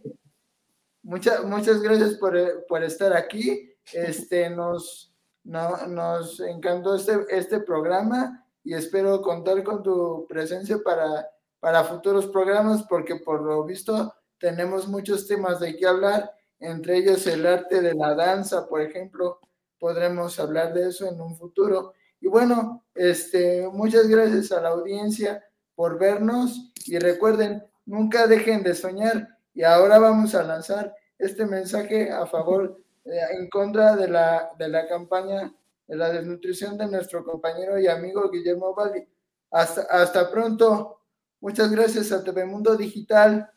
Muchas, 1.03 1.45
muchas 1.45 1.83
gracias 1.83 2.15
por, 2.15 2.83
estar 2.83 3.15
aquí. 3.15 3.75
Este, 3.93 4.49
nos, 4.49 5.13
nos 5.47 6.41
encantó 6.41 6.97
este, 6.97 7.25
este 7.31 7.61
programa 7.61 8.45
y 8.63 8.75
espero 8.75 9.23
contar 9.23 9.63
con 9.63 9.83
tu 9.83 10.27
presencia 10.29 10.79
para, 10.85 11.29
para 11.61 11.85
futuros 11.85 12.27
programas 12.27 12.83
porque 12.85 13.17
por 13.17 13.43
lo 13.43 13.65
visto 13.65 14.13
tenemos 14.39 14.89
muchos 14.89 15.27
temas 15.27 15.61
de 15.61 15.77
qué 15.77 15.87
hablar 15.87 16.33
entre 16.59 16.97
ellos 16.99 17.27
el 17.27 17.47
arte 17.47 17.81
de 17.81 17.95
la 17.95 18.15
danza, 18.15 18.67
por 18.67 18.81
ejemplo, 18.81 19.41
podremos 19.79 20.39
hablar 20.41 20.73
de 20.73 20.89
eso 20.89 21.07
en 21.07 21.21
un 21.21 21.37
futuro. 21.37 21.93
Y 22.21 22.29
bueno, 22.29 22.85
este, 22.95 23.69
muchas 23.69 24.09
gracias 24.09 24.53
a 24.53 24.61
la 24.61 24.71
audiencia 24.71 25.45
por 25.75 25.99
vernos 25.99 26.73
y 26.87 26.99
recuerden, 26.99 27.63
nunca 27.85 28.27
dejen 28.27 28.63
de 28.63 28.75
soñar 28.75 29.29
y 29.53 29.63
ahora 29.63 29.99
vamos 29.99 30.35
a 30.35 30.43
lanzar 30.43 30.95
este 31.19 31.45
mensaje 31.45 32.11
a 32.11 32.27
favor, 32.27 32.81
eh, 33.07 33.21
en 33.39 33.49
contra 33.49 33.97
de 33.97 34.09
la, 34.09 34.51
de 34.59 34.69
la 34.69 34.87
campaña 34.87 35.53
de 35.87 35.97
la 35.97 36.11
desnutrición 36.11 36.77
de 36.77 36.87
nuestro 36.87 37.25
compañero 37.25 37.79
y 37.79 37.87
amigo 37.87 38.29
Guillermo 38.31 38.75
Valli. 38.75 39.07
Hasta, 39.51 39.83
hasta 39.83 40.31
pronto. 40.31 41.03
Muchas 41.41 41.71
gracias 41.71 42.11
a 42.13 42.25
TV 42.25 42.45
Mundo 42.45 42.77
Digital. 42.77 43.49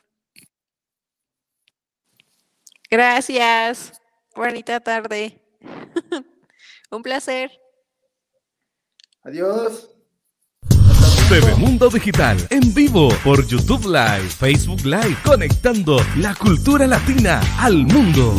Gracias. 2.89 3.99
Bonita 4.35 4.79
tarde. 4.79 5.41
Un 6.91 7.01
placer. 7.01 7.51
Adiós. 9.23 9.89
TV 11.29 11.55
Mundo 11.57 11.89
Digital 11.89 12.37
en 12.49 12.73
vivo 12.73 13.09
por 13.23 13.45
YouTube 13.45 13.85
Live, 13.85 14.29
Facebook 14.29 14.83
Live, 14.83 15.15
conectando 15.23 15.97
la 16.17 16.33
cultura 16.33 16.87
latina 16.87 17.39
al 17.59 17.85
mundo. 17.85 18.33